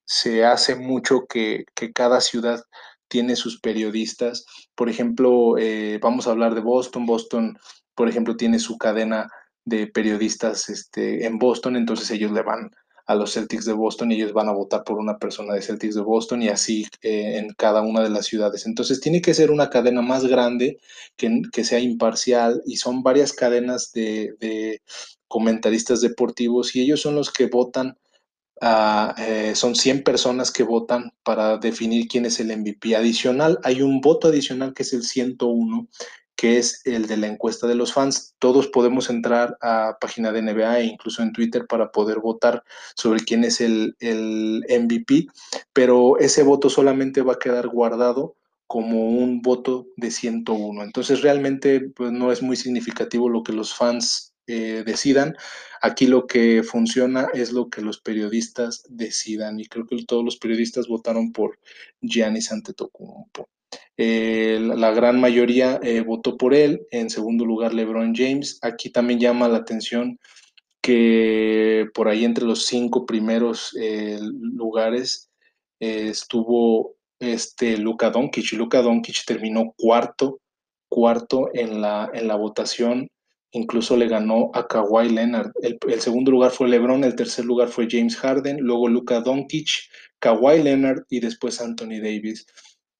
se 0.05 0.45
hace 0.45 0.75
mucho 0.75 1.25
que, 1.27 1.65
que, 1.75 1.91
cada 1.91 2.21
ciudad 2.21 2.63
tiene 3.09 3.35
sus 3.35 3.59
periodistas. 3.59 4.45
Por 4.73 4.87
ejemplo, 4.89 5.55
vamos 6.01 6.27
a 6.27 6.31
hablar 6.31 6.55
de 6.55 6.61
Boston. 6.61 7.05
Boston, 7.05 7.57
por 7.93 8.07
ejemplo, 8.07 8.37
tiene 8.37 8.57
su 8.59 8.77
cadena 8.77 9.27
de 9.65 9.87
periodistas 9.87 10.69
este, 10.69 11.25
en 11.25 11.39
Boston, 11.39 11.75
entonces 11.75 12.09
ellos 12.11 12.31
le 12.31 12.41
van 12.41 12.71
a 13.05 13.15
los 13.15 13.33
Celtics 13.33 13.65
de 13.65 13.73
Boston 13.73 14.11
y 14.11 14.15
ellos 14.15 14.33
van 14.33 14.47
a 14.47 14.53
votar 14.53 14.83
por 14.83 14.97
una 14.97 15.17
persona 15.17 15.53
de 15.53 15.61
Celtics 15.61 15.95
de 15.95 16.01
Boston 16.01 16.41
y 16.41 16.49
así 16.49 16.85
eh, 17.01 17.37
en 17.37 17.53
cada 17.53 17.81
una 17.81 18.01
de 18.01 18.09
las 18.09 18.25
ciudades. 18.25 18.65
Entonces 18.65 19.01
tiene 19.01 19.21
que 19.21 19.33
ser 19.33 19.51
una 19.51 19.69
cadena 19.69 20.01
más 20.01 20.25
grande 20.25 20.77
que, 21.17 21.41
que 21.51 21.63
sea 21.63 21.79
imparcial 21.79 22.61
y 22.65 22.77
son 22.77 23.03
varias 23.03 23.33
cadenas 23.33 23.91
de, 23.91 24.35
de, 24.39 24.81
comentaristas 25.27 26.01
deportivos 26.01 26.75
y 26.75 26.81
ellos 26.81 27.01
son 27.01 27.15
los 27.15 27.31
que 27.31 27.47
votan. 27.47 27.97
Uh, 28.61 29.11
eh, 29.17 29.55
son 29.55 29.75
100 29.75 30.03
personas 30.03 30.51
que 30.51 30.63
votan 30.63 31.11
para 31.23 31.57
definir 31.57 32.07
quién 32.07 32.25
es 32.25 32.39
el 32.39 32.55
MVP. 32.55 32.95
Adicional, 32.95 33.59
hay 33.63 33.81
un 33.81 33.99
voto 33.99 34.29
adicional 34.29 34.73
que 34.73 34.83
es 34.83 34.93
el 34.93 35.03
101, 35.03 35.87
que 36.35 36.57
es 36.57 36.81
el 36.85 37.07
de 37.07 37.17
la 37.17 37.27
encuesta 37.27 37.67
de 37.67 37.75
los 37.75 37.93
fans. 37.93 38.35
Todos 38.39 38.67
podemos 38.67 39.09
entrar 39.09 39.57
a 39.61 39.97
página 39.99 40.31
de 40.31 40.41
NBA 40.41 40.79
e 40.79 40.85
incluso 40.85 41.21
en 41.21 41.31
Twitter 41.33 41.65
para 41.67 41.91
poder 41.91 42.19
votar 42.19 42.63
sobre 42.95 43.19
quién 43.21 43.43
es 43.43 43.61
el, 43.61 43.95
el 43.99 44.65
MVP, 44.69 45.27
pero 45.73 46.17
ese 46.19 46.43
voto 46.43 46.69
solamente 46.69 47.21
va 47.21 47.33
a 47.33 47.39
quedar 47.39 47.67
guardado 47.67 48.35
como 48.67 49.07
un 49.07 49.41
voto 49.41 49.87
de 49.97 50.09
101. 50.09 50.83
Entonces 50.83 51.21
realmente 51.21 51.91
pues, 51.95 52.11
no 52.11 52.31
es 52.31 52.41
muy 52.41 52.55
significativo 52.55 53.29
lo 53.29 53.43
que 53.43 53.53
los 53.53 53.73
fans 53.73 54.33
eh, 54.47 54.83
decidan. 54.85 55.35
Aquí 55.81 56.07
lo 56.07 56.27
que 56.27 56.63
funciona 56.63 57.27
es 57.33 57.51
lo 57.51 57.69
que 57.69 57.81
los 57.81 57.99
periodistas 57.99 58.83
decidan 58.89 59.59
y 59.59 59.67
creo 59.67 59.85
que 59.85 60.03
todos 60.05 60.25
los 60.25 60.37
periodistas 60.37 60.87
votaron 60.87 61.31
por 61.31 61.59
Giannis 62.01 62.51
Antetokounmpo. 62.51 63.47
Eh, 63.97 64.59
la 64.59 64.91
gran 64.91 65.19
mayoría 65.21 65.79
eh, 65.83 66.01
votó 66.01 66.37
por 66.37 66.53
él. 66.53 66.85
En 66.91 67.09
segundo 67.09 67.45
lugar, 67.45 67.73
LeBron 67.73 68.13
James. 68.15 68.59
Aquí 68.61 68.89
también 68.89 69.19
llama 69.19 69.47
la 69.47 69.57
atención 69.57 70.19
que 70.81 71.87
por 71.93 72.09
ahí 72.09 72.25
entre 72.25 72.45
los 72.45 72.65
cinco 72.65 73.05
primeros 73.05 73.75
eh, 73.79 74.19
lugares 74.21 75.29
estuvo 75.79 76.95
este 77.19 77.77
Luka 77.77 78.09
Doncic. 78.09 78.53
Luka 78.53 78.81
Doncic 78.81 79.25
terminó 79.25 79.73
cuarto, 79.77 80.39
cuarto 80.89 81.49
en 81.53 81.81
la, 81.81 82.09
en 82.13 82.27
la 82.27 82.35
votación. 82.35 83.09
Incluso 83.51 83.95
le 83.97 84.07
ganó 84.07 84.49
a 84.53 84.67
Kawhi 84.67 85.09
Leonard. 85.09 85.51
El, 85.61 85.77
el, 85.87 86.01
segundo 86.01 86.31
lugar 86.31 86.51
fue 86.51 86.69
LeBron, 86.69 87.03
el 87.03 87.15
tercer 87.15 87.45
lugar 87.45 87.67
fue 87.67 87.87
James 87.89 88.15
Harden, 88.17 88.57
luego 88.59 88.87
Luka 88.87 89.19
Doncic, 89.19 89.89
Kawhi 90.19 90.63
Leonard 90.63 91.03
y 91.09 91.19
después 91.19 91.61
Anthony 91.61 91.99
Davis. 92.01 92.47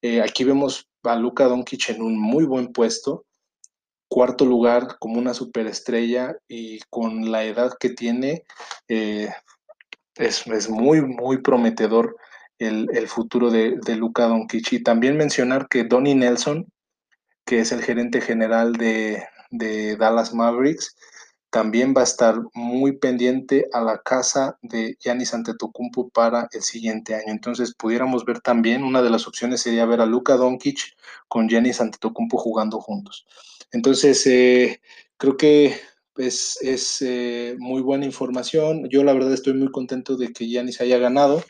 Eh, 0.04 0.22
aquí 0.22 0.44
vemos 0.44 0.90
a 1.04 1.16
Luka 1.16 1.46
Doncic 1.46 1.90
en 1.90 2.02
un 2.02 2.20
muy 2.20 2.44
buen 2.44 2.74
puesto, 2.74 3.26
cuarto 4.10 4.46
lugar 4.46 4.98
como 5.00 5.18
una 5.18 5.34
superestrella 5.34 6.36
y 6.46 6.80
con 6.90 7.32
la 7.32 7.46
edad 7.46 7.72
que 7.80 7.90
tiene, 7.90 8.44
eh, 8.90 9.30
es, 10.16 10.46
es, 10.46 10.70
muy, 10.70 11.02
muy 11.02 11.42
prometedor 11.42 12.18
el, 12.60 12.90
el 12.94 13.08
futuro 13.08 13.50
de, 13.50 13.78
de 13.82 13.96
Luka 13.96 14.28
Doncic. 14.28 14.74
Y 14.74 14.84
también 14.84 15.16
mencionar 15.16 15.70
que 15.70 15.86
Donnie 15.86 16.16
Nelson, 16.16 16.68
que 17.46 17.62
es 17.62 17.72
el 17.72 17.82
gerente 17.82 18.20
general 18.20 18.74
de, 18.74 19.24
de 19.52 19.96
Dallas 19.96 20.34
Mavericks, 20.34 20.98
también 21.54 21.94
va 21.96 22.02
a 22.02 22.06
estar 22.06 22.42
muy 22.56 22.94
pendiente 22.94 23.70
a 23.74 23.82
la 23.82 24.02
casa 24.02 24.58
de 24.64 24.98
Giannis 25.00 25.36
Antetokounmpo 25.36 26.10
para 26.10 26.50
el 26.52 26.64
siguiente 26.64 27.14
año. 27.14 27.28
Entonces, 27.28 27.76
pudiéramos 27.76 28.26
ver 28.26 28.40
también, 28.40 28.84
una 28.84 29.04
de 29.04 29.12
las 29.12 29.28
opciones 29.28 29.62
sería 29.62 29.86
ver 29.86 30.02
a 30.02 30.08
Luka 30.08 30.36
Doncic 30.36 30.80
con 31.28 31.48
Giannis 31.48 31.80
Antetokounmpo 31.80 32.40
jugando 32.40 32.82
juntos. 32.82 33.28
Entonces, 33.72 34.26
eh, 34.26 34.82
creo 35.18 35.38
que 35.38 35.80
es, 36.18 36.58
es 36.60 37.04
eh, 37.04 37.56
muy 37.60 37.84
buena 37.84 38.06
información. 38.06 38.90
Yo 38.90 39.04
la 39.04 39.14
verdad 39.14 39.32
estoy 39.32 39.54
muy 39.54 39.72
contento 39.72 40.18
de 40.18 40.34
que 40.34 40.48
Giannis 40.48 40.82
haya 40.82 40.98
ganado. 40.98 41.44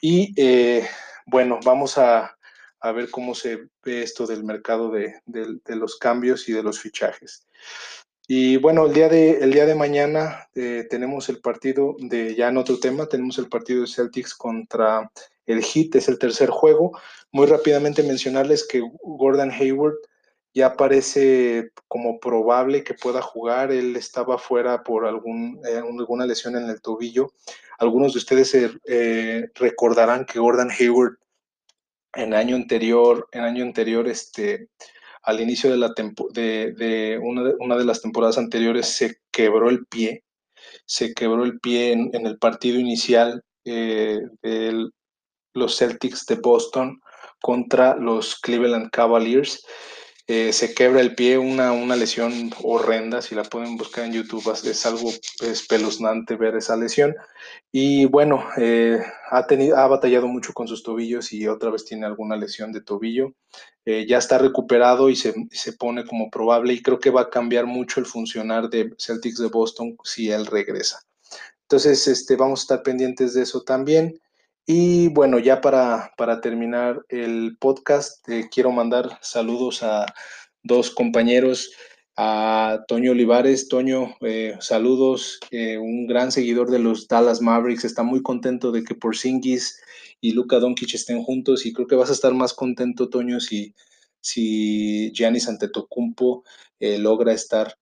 Y 0.00 0.32
eh, 0.40 0.88
bueno, 1.26 1.60
vamos 1.62 1.98
a, 1.98 2.34
a, 2.80 2.92
ver 2.92 3.10
cómo 3.10 3.34
se 3.34 3.68
ve 3.84 4.02
esto 4.02 4.26
del 4.26 4.42
mercado 4.42 4.90
de, 4.90 5.16
de 5.26 5.76
los 5.76 5.98
cambios 5.98 6.48
y 6.48 6.52
de 6.52 6.62
los 6.62 6.80
fichajes. 6.80 7.46
Y 8.26 8.56
bueno, 8.56 8.86
el 8.86 8.94
día 8.94 9.08
de, 9.08 9.38
el 9.40 9.52
día 9.52 9.66
de 9.66 9.74
mañana 9.74 10.48
eh, 10.54 10.86
tenemos 10.88 11.28
el 11.28 11.40
partido 11.40 11.94
de, 11.98 12.34
ya 12.34 12.48
en 12.48 12.56
otro 12.56 12.80
tema, 12.80 13.06
tenemos 13.06 13.36
el 13.38 13.48
partido 13.48 13.82
de 13.82 13.86
Celtics 13.86 14.34
contra 14.34 15.10
el 15.44 15.62
Heat, 15.62 15.96
es 15.96 16.08
el 16.08 16.18
tercer 16.18 16.48
juego. 16.48 16.98
Muy 17.32 17.46
rápidamente 17.46 18.02
mencionarles 18.02 18.66
que 18.66 18.82
Gordon 19.02 19.50
Hayward 19.50 19.96
ya 20.54 20.74
parece 20.76 21.70
como 21.86 22.18
probable 22.18 22.82
que 22.82 22.94
pueda 22.94 23.20
jugar. 23.20 23.72
Él 23.72 23.94
estaba 23.96 24.38
fuera 24.38 24.82
por 24.82 25.04
algún, 25.04 25.60
eh, 25.68 25.76
alguna 25.76 26.24
lesión 26.24 26.56
en 26.56 26.70
el 26.70 26.80
tobillo. 26.80 27.32
Algunos 27.78 28.14
de 28.14 28.18
ustedes 28.20 28.56
eh, 28.86 29.50
recordarán 29.54 30.24
que 30.24 30.38
Gordon 30.38 30.70
Hayward 30.70 31.18
en 32.14 32.32
año 32.32 32.56
anterior, 32.56 33.28
en 33.32 33.42
año 33.42 33.64
anterior, 33.64 34.06
este, 34.08 34.68
al 35.24 35.40
inicio 35.40 35.70
de, 35.70 35.76
la 35.76 35.92
de, 35.96 37.18
una 37.58 37.76
de, 37.76 37.84
las 37.84 38.02
temporadas 38.02 38.38
anteriores 38.38 38.86
se 38.88 39.16
quebró 39.30 39.70
el 39.70 39.86
pie, 39.86 40.22
se 40.86 41.14
quebró 41.14 41.44
el 41.44 41.58
pie 41.60 41.92
en, 41.92 42.10
en 42.12 42.26
el 42.26 42.38
partido 42.38 42.78
inicial 42.78 43.42
eh, 43.64 44.20
de 44.42 44.90
los 45.54 45.78
Celtics 45.78 46.26
de 46.26 46.34
Boston 46.36 47.00
contra 47.40 47.96
los 47.96 48.36
Cleveland 48.36 48.90
Cavaliers. 48.90 49.64
Eh, 50.26 50.54
se 50.54 50.74
quebra 50.74 51.02
el 51.02 51.14
pie, 51.14 51.36
una, 51.36 51.72
una 51.72 51.96
lesión 51.96 52.50
horrenda, 52.62 53.20
si 53.20 53.34
la 53.34 53.42
pueden 53.42 53.76
buscar 53.76 54.06
en 54.06 54.14
YouTube, 54.14 54.50
es 54.64 54.86
algo 54.86 55.10
espeluznante 55.42 56.36
ver 56.36 56.56
esa 56.56 56.76
lesión. 56.76 57.14
Y 57.70 58.06
bueno, 58.06 58.42
eh, 58.56 59.02
ha, 59.30 59.46
tenido, 59.46 59.76
ha 59.76 59.86
batallado 59.86 60.26
mucho 60.26 60.54
con 60.54 60.66
sus 60.66 60.82
tobillos 60.82 61.30
y 61.34 61.46
otra 61.46 61.70
vez 61.70 61.84
tiene 61.84 62.06
alguna 62.06 62.36
lesión 62.36 62.72
de 62.72 62.80
tobillo. 62.80 63.34
Eh, 63.84 64.06
ya 64.08 64.16
está 64.16 64.38
recuperado 64.38 65.10
y 65.10 65.16
se, 65.16 65.34
se, 65.50 65.74
pone 65.74 66.06
como 66.06 66.30
probable 66.30 66.72
y 66.72 66.82
creo 66.82 66.98
que 66.98 67.10
va 67.10 67.22
a 67.22 67.30
cambiar 67.30 67.66
mucho 67.66 68.00
el 68.00 68.06
funcionar 68.06 68.70
de 68.70 68.94
Celtics 68.98 69.38
de 69.38 69.48
Boston 69.48 69.98
si 70.04 70.30
él 70.30 70.46
regresa. 70.46 71.00
Entonces, 71.64 72.08
este, 72.08 72.36
vamos 72.36 72.60
a 72.60 72.62
estar 72.62 72.82
pendientes 72.82 73.34
de 73.34 73.42
eso 73.42 73.62
también. 73.62 74.18
Y 74.66 75.08
bueno, 75.08 75.38
ya 75.38 75.60
para, 75.60 76.12
para 76.16 76.40
terminar 76.40 77.04
el 77.10 77.58
podcast, 77.60 78.26
eh, 78.30 78.48
quiero 78.50 78.72
mandar 78.72 79.18
saludos 79.20 79.82
a 79.82 80.06
dos 80.62 80.90
compañeros 80.90 81.72
a 82.16 82.82
Toño 82.88 83.12
Olivares. 83.12 83.68
Toño, 83.68 84.16
eh, 84.22 84.56
saludos, 84.60 85.38
eh, 85.50 85.76
un 85.76 86.06
gran 86.06 86.32
seguidor 86.32 86.70
de 86.70 86.78
los 86.78 87.08
Dallas 87.08 87.42
Mavericks. 87.42 87.84
Está 87.84 88.04
muy 88.04 88.22
contento 88.22 88.72
de 88.72 88.84
que 88.84 88.94
Porzingis 88.94 89.82
y 90.22 90.32
Luka 90.32 90.58
Doncic 90.60 90.94
estén 90.94 91.22
juntos 91.22 91.66
y 91.66 91.74
creo 91.74 91.86
que 91.86 91.96
vas 91.96 92.08
a 92.08 92.14
estar 92.14 92.32
más 92.32 92.54
contento, 92.54 93.10
Toño, 93.10 93.40
si, 93.40 93.74
si 94.22 95.12
Giannis 95.12 95.46
Antetokounmpo 95.46 96.42
logra 96.80 97.34
estar 97.34 97.74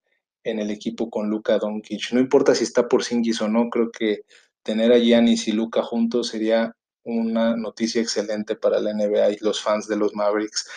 en 0.42 0.59
el 0.59 0.71
equipo 0.73 1.11
con 1.11 1.31
Luka 1.31 1.59
Doncic. 1.59 2.12
No 2.12 2.18
importa 2.18 2.57
si 2.57 2.64
está 2.64 2.88
Porzingis 2.88 3.40
o 3.40 3.49
no, 3.49 3.71
creo 3.71 3.92
que 3.92 4.23
tener 4.62 4.92
a 4.92 4.98
Giannis 4.98 5.48
y 5.48 5.53
Luka 5.53 5.83
juntos 5.83 6.29
sería 6.29 6.75
una 7.05 7.57
noticia 7.57 8.01
excelente 8.01 8.57
para 8.57 8.81
la 8.81 8.92
NBA 8.92 9.31
y 9.31 9.37
los 9.40 9.61
fans 9.61 9.88
de 9.88 9.96
los 9.96 10.14
Mavericks. 10.14 10.68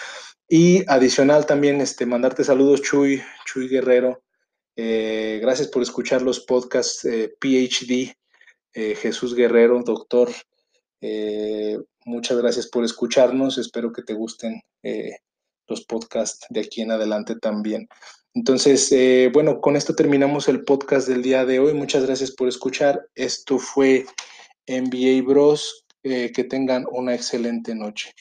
Y 0.47 0.83
adicional 0.87 1.45
también 1.45 1.81
este, 1.81 2.05
mandarte 2.05 2.43
saludos, 2.43 2.81
Chuy, 2.81 3.21
Chuy 3.45 3.67
Guerrero. 3.67 4.23
Eh, 4.75 5.39
gracias 5.41 5.69
por 5.69 5.81
escuchar 5.81 6.21
los 6.21 6.41
podcasts 6.41 7.05
eh, 7.05 7.33
PhD, 7.39 8.15
eh, 8.73 8.95
Jesús 8.95 9.33
Guerrero, 9.33 9.81
doctor. 9.83 10.31
Muchas 12.05 12.37
gracias 12.37 12.67
por 12.67 12.83
escucharnos. 12.83 13.57
Espero 13.57 13.91
que 13.91 14.01
te 14.01 14.13
gusten 14.13 14.61
los 15.67 15.85
podcasts 15.85 16.45
de 16.49 16.61
aquí 16.61 16.81
en 16.81 16.91
adelante 16.91 17.35
también. 17.35 17.87
Entonces, 18.35 18.91
eh, 18.91 19.31
bueno, 19.33 19.61
con 19.61 19.75
esto 19.75 19.95
terminamos 19.95 20.47
el 20.47 20.63
podcast 20.63 21.07
del 21.07 21.23
día 21.23 21.45
de 21.45 21.59
hoy. 21.59 21.73
Muchas 21.73 22.05
gracias 22.05 22.31
por 22.31 22.47
escuchar. 22.47 23.07
Esto 23.15 23.57
fue 23.57 24.05
NBA 24.67 25.23
Bros. 25.27 25.85
que 26.03 26.45
tengan 26.47 26.85
una 26.91 27.15
excelente 27.15 27.73
noche. 27.73 28.13